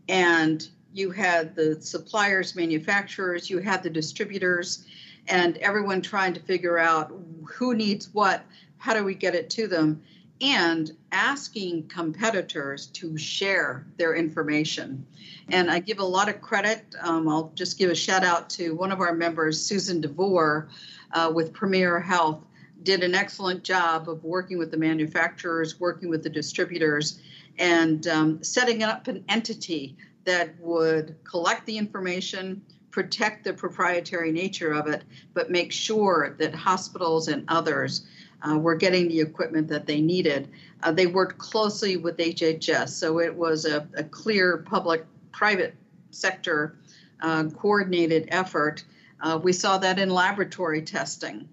And 0.08 0.66
you 0.94 1.10
had 1.10 1.54
the 1.54 1.80
suppliers, 1.80 2.56
manufacturers, 2.56 3.50
you 3.50 3.58
had 3.58 3.82
the 3.82 3.90
distributors, 3.90 4.86
and 5.28 5.56
everyone 5.58 6.02
trying 6.02 6.34
to 6.34 6.40
figure 6.40 6.78
out 6.78 7.12
who 7.44 7.74
needs 7.74 8.12
what, 8.12 8.42
how 8.78 8.94
do 8.94 9.04
we 9.04 9.14
get 9.14 9.34
it 9.34 9.50
to 9.50 9.66
them, 9.66 10.02
and 10.40 10.92
asking 11.12 11.88
competitors 11.88 12.86
to 12.88 13.16
share 13.16 13.86
their 13.96 14.14
information. 14.14 15.06
And 15.48 15.70
I 15.70 15.78
give 15.78 15.98
a 15.98 16.04
lot 16.04 16.28
of 16.28 16.40
credit. 16.40 16.84
Um, 17.00 17.28
I'll 17.28 17.52
just 17.54 17.78
give 17.78 17.90
a 17.90 17.94
shout 17.94 18.24
out 18.24 18.50
to 18.50 18.74
one 18.74 18.92
of 18.92 19.00
our 19.00 19.14
members, 19.14 19.60
Susan 19.60 20.00
DeVore, 20.00 20.68
uh, 21.12 21.32
with 21.34 21.52
Premier 21.52 22.00
Health, 22.00 22.44
did 22.82 23.02
an 23.02 23.14
excellent 23.14 23.64
job 23.64 24.08
of 24.08 24.22
working 24.22 24.58
with 24.58 24.70
the 24.70 24.76
manufacturers, 24.76 25.80
working 25.80 26.08
with 26.08 26.22
the 26.22 26.30
distributors, 26.30 27.20
and 27.58 28.06
um, 28.06 28.42
setting 28.44 28.82
up 28.82 29.08
an 29.08 29.24
entity 29.28 29.96
that 30.24 30.58
would 30.60 31.16
collect 31.24 31.64
the 31.66 31.78
information, 31.78 32.60
protect 32.96 33.44
the 33.44 33.52
proprietary 33.52 34.32
nature 34.32 34.72
of 34.72 34.86
it, 34.86 35.04
but 35.34 35.50
make 35.50 35.70
sure 35.70 36.34
that 36.38 36.54
hospitals 36.54 37.28
and 37.28 37.44
others 37.46 38.06
uh, 38.40 38.56
were 38.56 38.74
getting 38.74 39.06
the 39.06 39.20
equipment 39.20 39.68
that 39.68 39.84
they 39.84 40.00
needed. 40.00 40.48
Uh, 40.82 40.90
they 40.90 41.06
worked 41.06 41.36
closely 41.36 41.98
with 41.98 42.16
HHS, 42.16 42.88
so 42.88 43.20
it 43.20 43.34
was 43.34 43.66
a, 43.66 43.86
a 43.98 44.04
clear 44.04 44.64
public 44.66 45.04
private 45.30 45.74
sector 46.10 46.78
uh, 47.20 47.44
coordinated 47.58 48.28
effort. 48.28 48.82
Uh, 49.20 49.38
we 49.42 49.52
saw 49.52 49.76
that 49.76 49.98
in 49.98 50.08
laboratory 50.08 50.80
testing. 50.80 51.46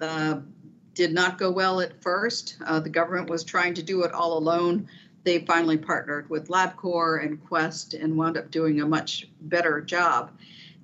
Uh, 0.00 0.38
did 0.94 1.12
not 1.12 1.38
go 1.38 1.50
well 1.50 1.80
at 1.80 2.00
first. 2.00 2.56
Uh, 2.64 2.78
the 2.78 2.88
government 2.88 3.28
was 3.28 3.42
trying 3.42 3.74
to 3.74 3.82
do 3.82 4.04
it 4.04 4.12
all 4.12 4.38
alone. 4.38 4.88
They 5.24 5.40
finally 5.40 5.78
partnered 5.78 6.30
with 6.30 6.50
LabCorp 6.50 7.26
and 7.26 7.44
Quest 7.44 7.94
and 7.94 8.16
wound 8.16 8.36
up 8.36 8.52
doing 8.52 8.80
a 8.80 8.86
much 8.86 9.26
better 9.40 9.80
job. 9.80 10.30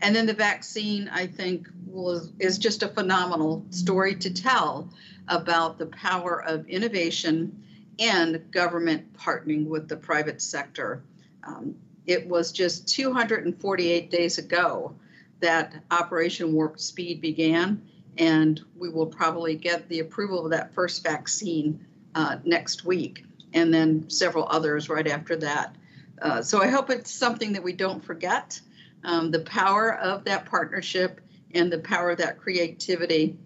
And 0.03 0.17
then 0.17 0.27
the 0.27 0.35
vaccine, 0.35 1.09
I 1.13 1.27
think, 1.27 1.69
was, 1.87 2.33
is 2.39 2.59
just 2.59 2.83
a 2.83 2.89
phenomenal 2.89 3.65
story 3.71 4.15
to 4.17 4.33
tell 4.33 4.89
about 5.29 5.79
the 5.79 5.87
power 5.87 6.43
of 6.43 6.69
innovation 6.69 7.63
and 7.99 8.51
government 8.51 9.13
partnering 9.13 9.67
with 9.67 9.89
the 9.89 9.97
private 9.97 10.41
sector. 10.41 11.03
Um, 11.45 11.75
it 12.07 12.27
was 12.27 12.51
just 12.51 12.89
248 12.89 14.11
days 14.11 14.39
ago 14.39 14.95
that 15.41 15.75
Operation 15.91 16.53
Warp 16.55 16.81
Speed 16.81 17.21
began, 17.21 17.83
and 18.17 18.61
we 18.77 18.89
will 18.89 19.07
probably 19.07 19.55
get 19.55 19.89
the 19.89 20.01
approval 20.01 20.45
of 20.45 20.51
that 20.51 20.75
first 20.75 21.03
vaccine 21.03 21.85
uh, 22.15 22.37
next 22.45 22.85
week, 22.85 23.25
and 23.53 23.73
then 23.73 24.09
several 24.09 24.47
others 24.51 24.89
right 24.89 25.07
after 25.07 25.37
that. 25.37 25.77
Uh, 26.21 26.43
so 26.43 26.63
I 26.63 26.69
hope 26.69 26.91
it's 26.91 27.11
something 27.11 27.53
that 27.53 27.63
we 27.63 27.73
don't 27.73 28.05
forget 28.05 28.61
um, 29.05 29.31
the 29.31 29.41
power 29.41 29.97
of 29.99 30.25
that 30.25 30.47
partnership 30.47 31.21
and 31.55 31.73
the 31.73 31.79
power 31.79 32.11
of 32.11 32.19
that 32.19 32.39
creativity 32.39 33.37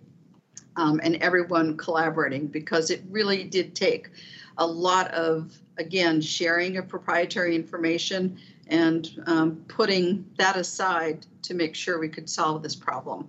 um, 0.76 1.00
and 1.02 1.16
everyone 1.16 1.76
collaborating 1.76 2.46
because 2.46 2.90
it 2.90 3.02
really 3.10 3.44
did 3.44 3.74
take 3.74 4.10
a 4.58 4.66
lot 4.66 5.10
of, 5.12 5.56
again, 5.78 6.20
sharing 6.20 6.76
of 6.76 6.88
proprietary 6.88 7.54
information 7.54 8.38
and 8.68 9.22
um, 9.26 9.64
putting 9.68 10.24
that 10.38 10.56
aside 10.56 11.26
to 11.42 11.54
make 11.54 11.74
sure 11.74 11.98
we 11.98 12.08
could 12.08 12.28
solve 12.28 12.62
this 12.62 12.74
problem. 12.74 13.28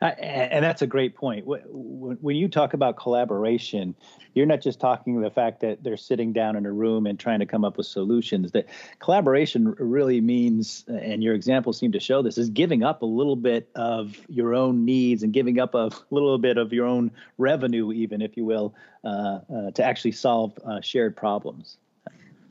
And 0.00 0.64
that's 0.64 0.82
a 0.82 0.86
great 0.86 1.14
point. 1.14 1.44
When 1.46 2.36
you 2.36 2.48
talk 2.48 2.74
about 2.74 2.96
collaboration, 2.96 3.94
you're 4.34 4.46
not 4.46 4.60
just 4.60 4.78
talking 4.78 5.20
the 5.20 5.30
fact 5.30 5.60
that 5.60 5.82
they're 5.82 5.96
sitting 5.96 6.32
down 6.32 6.56
in 6.56 6.66
a 6.66 6.72
room 6.72 7.06
and 7.06 7.18
trying 7.18 7.38
to 7.40 7.46
come 7.46 7.64
up 7.64 7.78
with 7.78 7.86
solutions. 7.86 8.52
That 8.52 8.66
collaboration 8.98 9.74
really 9.78 10.20
means, 10.20 10.84
and 10.88 11.22
your 11.22 11.34
examples 11.34 11.78
seem 11.78 11.92
to 11.92 12.00
show 12.00 12.20
this, 12.20 12.36
is 12.36 12.50
giving 12.50 12.82
up 12.82 13.00
a 13.00 13.06
little 13.06 13.36
bit 13.36 13.70
of 13.74 14.20
your 14.28 14.54
own 14.54 14.84
needs 14.84 15.22
and 15.22 15.32
giving 15.32 15.58
up 15.58 15.74
a 15.74 15.90
little 16.10 16.38
bit 16.38 16.58
of 16.58 16.72
your 16.72 16.86
own 16.86 17.10
revenue, 17.38 17.92
even 17.92 18.20
if 18.20 18.36
you 18.36 18.44
will, 18.44 18.74
uh, 19.04 19.40
uh, 19.54 19.70
to 19.70 19.82
actually 19.82 20.12
solve 20.12 20.58
uh, 20.66 20.80
shared 20.82 21.16
problems. 21.16 21.78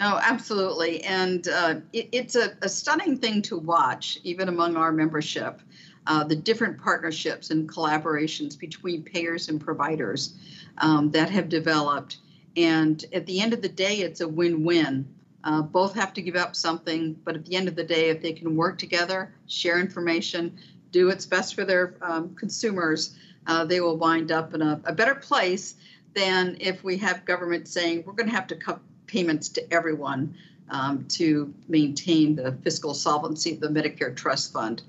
Oh, 0.01 0.19
absolutely. 0.21 1.03
And 1.03 1.47
uh, 1.47 1.75
it, 1.93 2.10
it's 2.12 2.36
a, 2.36 2.58
a, 2.62 2.67
stunning 2.67 3.17
thing 3.17 3.41
to 3.43 3.58
watch, 3.58 4.19
even 4.23 4.49
among 4.49 4.75
our 4.75 4.91
membership, 4.91 5.62
uh, 6.07 6.23
the 6.23 6.35
different 6.35 6.81
partnerships 6.81 7.49
and 7.49 7.69
collaborations 7.69 8.57
between 8.57 9.03
payers 9.03 9.49
and 9.49 9.59
providers 9.59 10.33
um, 10.79 11.11
that 11.11 11.29
have 11.29 11.49
developed. 11.49 12.17
And 12.57 13.03
at 13.13 13.25
the 13.25 13.41
end 13.41 13.53
of 13.53 13.61
the 13.61 13.69
day, 13.69 13.97
it's 14.01 14.21
a 14.21 14.27
win 14.27 14.63
win. 14.63 15.07
Uh, 15.43 15.61
both 15.61 15.93
have 15.93 16.13
to 16.13 16.21
give 16.21 16.35
up 16.35 16.55
something, 16.55 17.13
but 17.23 17.35
at 17.35 17.45
the 17.45 17.55
end 17.55 17.67
of 17.67 17.75
the 17.75 17.83
day, 17.83 18.09
if 18.09 18.21
they 18.21 18.33
can 18.33 18.55
work 18.55 18.77
together, 18.77 19.33
share 19.47 19.79
information, 19.79 20.57
do 20.91 21.07
what's 21.07 21.25
best 21.25 21.53
for 21.53 21.65
their 21.65 21.95
um, 22.01 22.33
consumers, 22.35 23.15
uh, 23.47 23.63
they 23.63 23.79
will 23.79 23.97
wind 23.97 24.31
up 24.31 24.53
in 24.53 24.61
a, 24.61 24.81
a, 24.85 24.93
better 24.93 25.13
place 25.13 25.75
than 26.15 26.57
if 26.59 26.83
we 26.83 26.97
have 26.97 27.25
government 27.25 27.67
saying 27.67 28.03
we're 28.05 28.13
going 28.13 28.29
to 28.29 28.35
have 28.35 28.47
to 28.47 28.55
cut 28.55 28.79
payments 29.05 29.49
to 29.49 29.73
everyone 29.73 30.35
um, 30.69 31.05
to 31.09 31.53
maintain 31.67 32.35
the 32.35 32.53
fiscal 32.63 32.93
solvency 32.93 33.53
of 33.53 33.59
the 33.59 33.67
Medicare 33.67 34.15
Trust 34.15 34.51
Fund. 34.51 34.81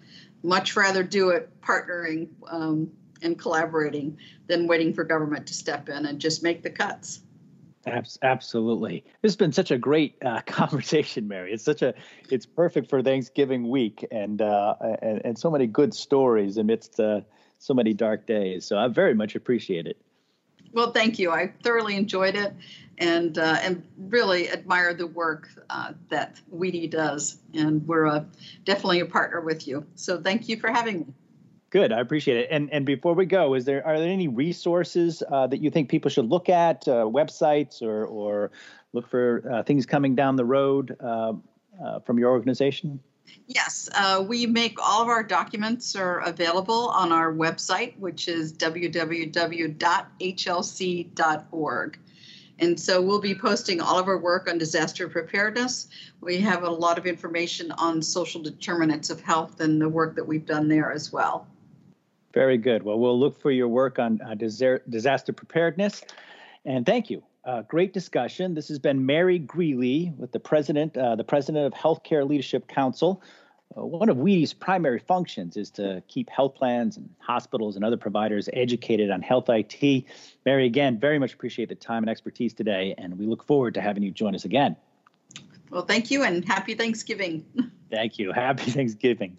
Much 0.47 0.77
rather 0.77 1.03
do 1.03 1.31
it 1.31 1.51
partnering 1.61 2.29
um, 2.49 2.89
and 3.21 3.37
collaborating 3.37 4.17
than 4.47 4.69
waiting 4.69 4.95
for 4.95 5.03
government 5.03 5.45
to 5.49 5.53
step 5.53 5.89
in 5.89 6.07
and 6.07 6.21
just 6.21 6.43
make 6.43 6.63
the 6.63 6.71
cuts. 6.71 7.21
Absolutely, 8.23 9.05
this 9.23 9.31
has 9.31 9.37
been 9.37 9.53
such 9.53 9.71
a 9.71 9.79
great 9.79 10.17
uh, 10.25 10.41
conversation, 10.47 11.27
Mary. 11.27 11.53
It's 11.53 11.65
such 11.65 11.83
a, 11.83 11.95
it's 12.31 12.47
perfect 12.47 12.89
for 12.89 13.03
Thanksgiving 13.03 13.69
week, 13.69 14.07
and 14.11 14.41
uh, 14.41 14.75
and, 15.03 15.21
and 15.25 15.39
so 15.39 15.51
many 15.51 15.67
good 15.67 15.95
stories 15.95 16.57
amidst 16.59 16.99
uh, 17.01 17.23
so 17.59 17.75
many 17.75 17.93
dark 17.93 18.27
days. 18.27 18.65
So 18.65 18.79
I 18.79 18.89
very 18.89 19.15
much 19.15 19.35
appreciate 19.35 19.87
it. 19.87 20.01
Well, 20.77 20.93
thank 20.93 21.19
you. 21.19 21.31
I 21.31 21.55
thoroughly 21.63 21.97
enjoyed 21.97 22.35
it, 22.35 22.53
and 22.99 23.39
uh, 23.39 23.57
and 23.63 23.83
really 23.97 24.51
admire 24.51 24.93
the 24.93 25.07
work 25.07 25.49
uh, 25.71 25.95
that 26.11 26.39
WEDI 26.55 26.91
does, 26.91 27.39
and 27.55 27.89
we're 27.89 28.07
uh, 28.07 28.25
definitely 28.67 29.01
a 29.01 29.07
partner 29.07 29.41
with 29.41 29.67
you. 29.67 29.87
So 29.95 30.21
thank 30.21 30.51
you 30.51 30.59
for 30.61 30.71
having 30.71 31.01
me. 31.01 31.07
Good, 31.71 31.93
I 31.93 32.01
appreciate 32.01 32.37
it. 32.37 32.49
And 32.51 32.71
and 32.75 32.85
before 32.85 33.15
we 33.15 33.25
go, 33.25 33.55
is 33.55 33.65
there 33.65 33.87
are 33.87 33.99
there 33.99 34.11
any 34.11 34.29
resources 34.29 35.23
uh, 35.31 35.47
that 35.47 35.63
you 35.63 35.71
think 35.71 35.89
people 35.89 36.11
should 36.11 36.29
look 36.29 36.51
at, 36.51 36.87
uh, 36.87 37.07
websites 37.07 37.81
or 37.81 38.05
or 38.05 38.51
look 38.93 39.09
for 39.09 39.51
uh, 39.51 39.63
things 39.63 39.87
coming 39.87 40.15
down 40.15 40.37
the 40.37 40.45
road 40.45 40.95
from 42.05 42.19
your 42.19 42.31
organization? 42.33 43.01
Yes, 43.47 43.89
uh, 43.95 44.25
we 44.27 44.47
make 44.47 44.79
all 44.81 45.03
of 45.03 45.09
our 45.09 45.23
documents 45.23 45.95
are 45.95 46.21
available 46.21 46.89
on 46.89 47.13
our 47.13 47.33
website, 47.33 47.99
which 47.99 48.29
is 48.29 48.53
www.hlc.org. 48.53 48.99
And 52.59 52.81
so 52.81 53.03
we'll 53.03 53.21
be 53.21 53.35
posting 53.35 53.81
all 53.81 53.99
of 53.99 54.09
our 54.09 54.17
work 54.19 54.49
on 54.49 54.57
disaster 54.59 55.09
preparedness. 55.09 55.89
We 56.21 56.39
have 56.39 56.63
a 56.63 56.71
lot 56.71 56.97
of 56.97 57.07
information 57.07 57.71
on 57.73 58.01
social 58.01 58.43
determinants 58.43 59.11
of 59.11 59.21
health 59.21 59.61
and 59.61 59.81
the 59.81 59.89
work 59.89 60.17
that 60.17 60.27
we've 60.27 60.47
done 60.47 60.69
there 60.69 60.91
as 60.91 61.13
well. 61.13 61.47
Very 62.33 62.59
good. 62.59 62.83
Well, 62.83 62.99
we'll 62.99 63.19
look 63.19 63.41
for 63.41 63.51
your 63.51 63.69
work 63.69 63.99
on 63.99 64.21
uh, 64.23 64.35
disaster 64.35 65.33
preparedness. 65.33 66.03
And 66.65 66.85
thank 66.85 67.11
you. 67.11 67.23
Uh, 67.47 67.63
great 67.63 67.93
discussion. 67.93 68.55
This 68.55 68.67
has 68.67 68.81
been 68.81 69.07
Mary 69.07 69.39
Grealy 69.39 70.13
with 70.17 70.33
the 70.33 70.41
president, 70.41 70.97
uh, 70.97 71.15
the 71.15 71.23
president 71.23 71.65
of 71.65 71.73
Healthcare 71.75 72.29
Leadership 72.29 72.67
Council. 72.67 73.23
Uh, 73.77 73.87
one 73.87 74.09
of 74.09 74.17
WEDI's 74.17 74.53
primary 74.53 74.99
functions 74.99 75.57
is 75.57 75.71
to 75.71 76.03
keep 76.09 76.29
health 76.29 76.57
plans 76.57 76.97
and 76.97 77.09
hospitals 77.21 77.77
and 77.77 77.85
other 77.85 77.97
providers 77.97 78.49
educated 78.53 79.13
on 79.13 79.23
health 79.23 79.49
IT. 79.49 80.05
Mary, 80.45 80.67
again, 80.67 80.99
very 80.99 81.21
much 81.21 81.35
appreciate 81.35 81.69
the 81.69 81.77
time 81.77 82.03
and 82.03 82.11
expertise 82.11 82.53
today, 82.53 82.97
and 82.99 83.17
we 83.17 83.27
look 83.27 83.45
forward 83.47 83.75
to 83.75 83.81
having 83.81 84.03
you 84.03 84.11
join 84.11 84.35
us 84.35 84.45
again. 84.45 84.75
Well, 85.71 85.83
thank 85.83 86.11
you, 86.11 86.25
and 86.25 86.45
happy 86.45 86.75
Thanksgiving. 86.75 87.47
thank 87.93 88.19
you. 88.19 88.33
Happy 88.33 88.73
Thanksgiving. 88.73 89.39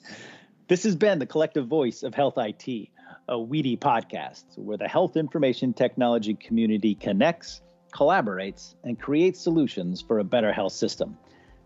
This 0.70 0.84
has 0.84 0.96
been 0.96 1.20
the 1.20 1.26
collective 1.26 1.68
voice 1.68 2.04
of 2.04 2.16
Health 2.16 2.38
IT. 2.38 2.90
a 3.28 3.36
WEDI 3.36 3.78
podcast 3.78 4.46
where 4.56 4.78
the 4.78 4.88
health 4.88 5.18
information 5.18 5.74
technology 5.74 6.34
community 6.34 6.96
connects, 6.96 7.62
collaborates, 7.98 8.76
and 8.84 9.00
creates 9.00 9.40
solutions 9.40 10.02
for 10.02 10.20
a 10.20 10.24
better 10.24 10.54
health 10.54 10.74
system. 10.74 11.18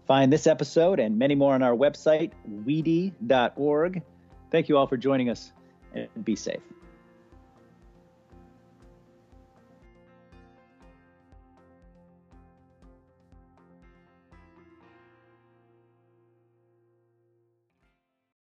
Find 0.08 0.32
this 0.32 0.48
episode 0.48 1.00
and 1.00 1.17
many 1.17 1.36
more 1.36 1.54
on 1.54 1.62
our 1.62 1.76
website, 1.76 2.32
wedi.org. 2.65 4.02
Thank 4.50 4.70
you 4.70 4.78
all 4.78 4.88
for 4.88 4.98
joining 4.98 5.30
us 5.30 5.52
and 5.94 6.08
be 6.24 6.36
safe. 6.36 6.62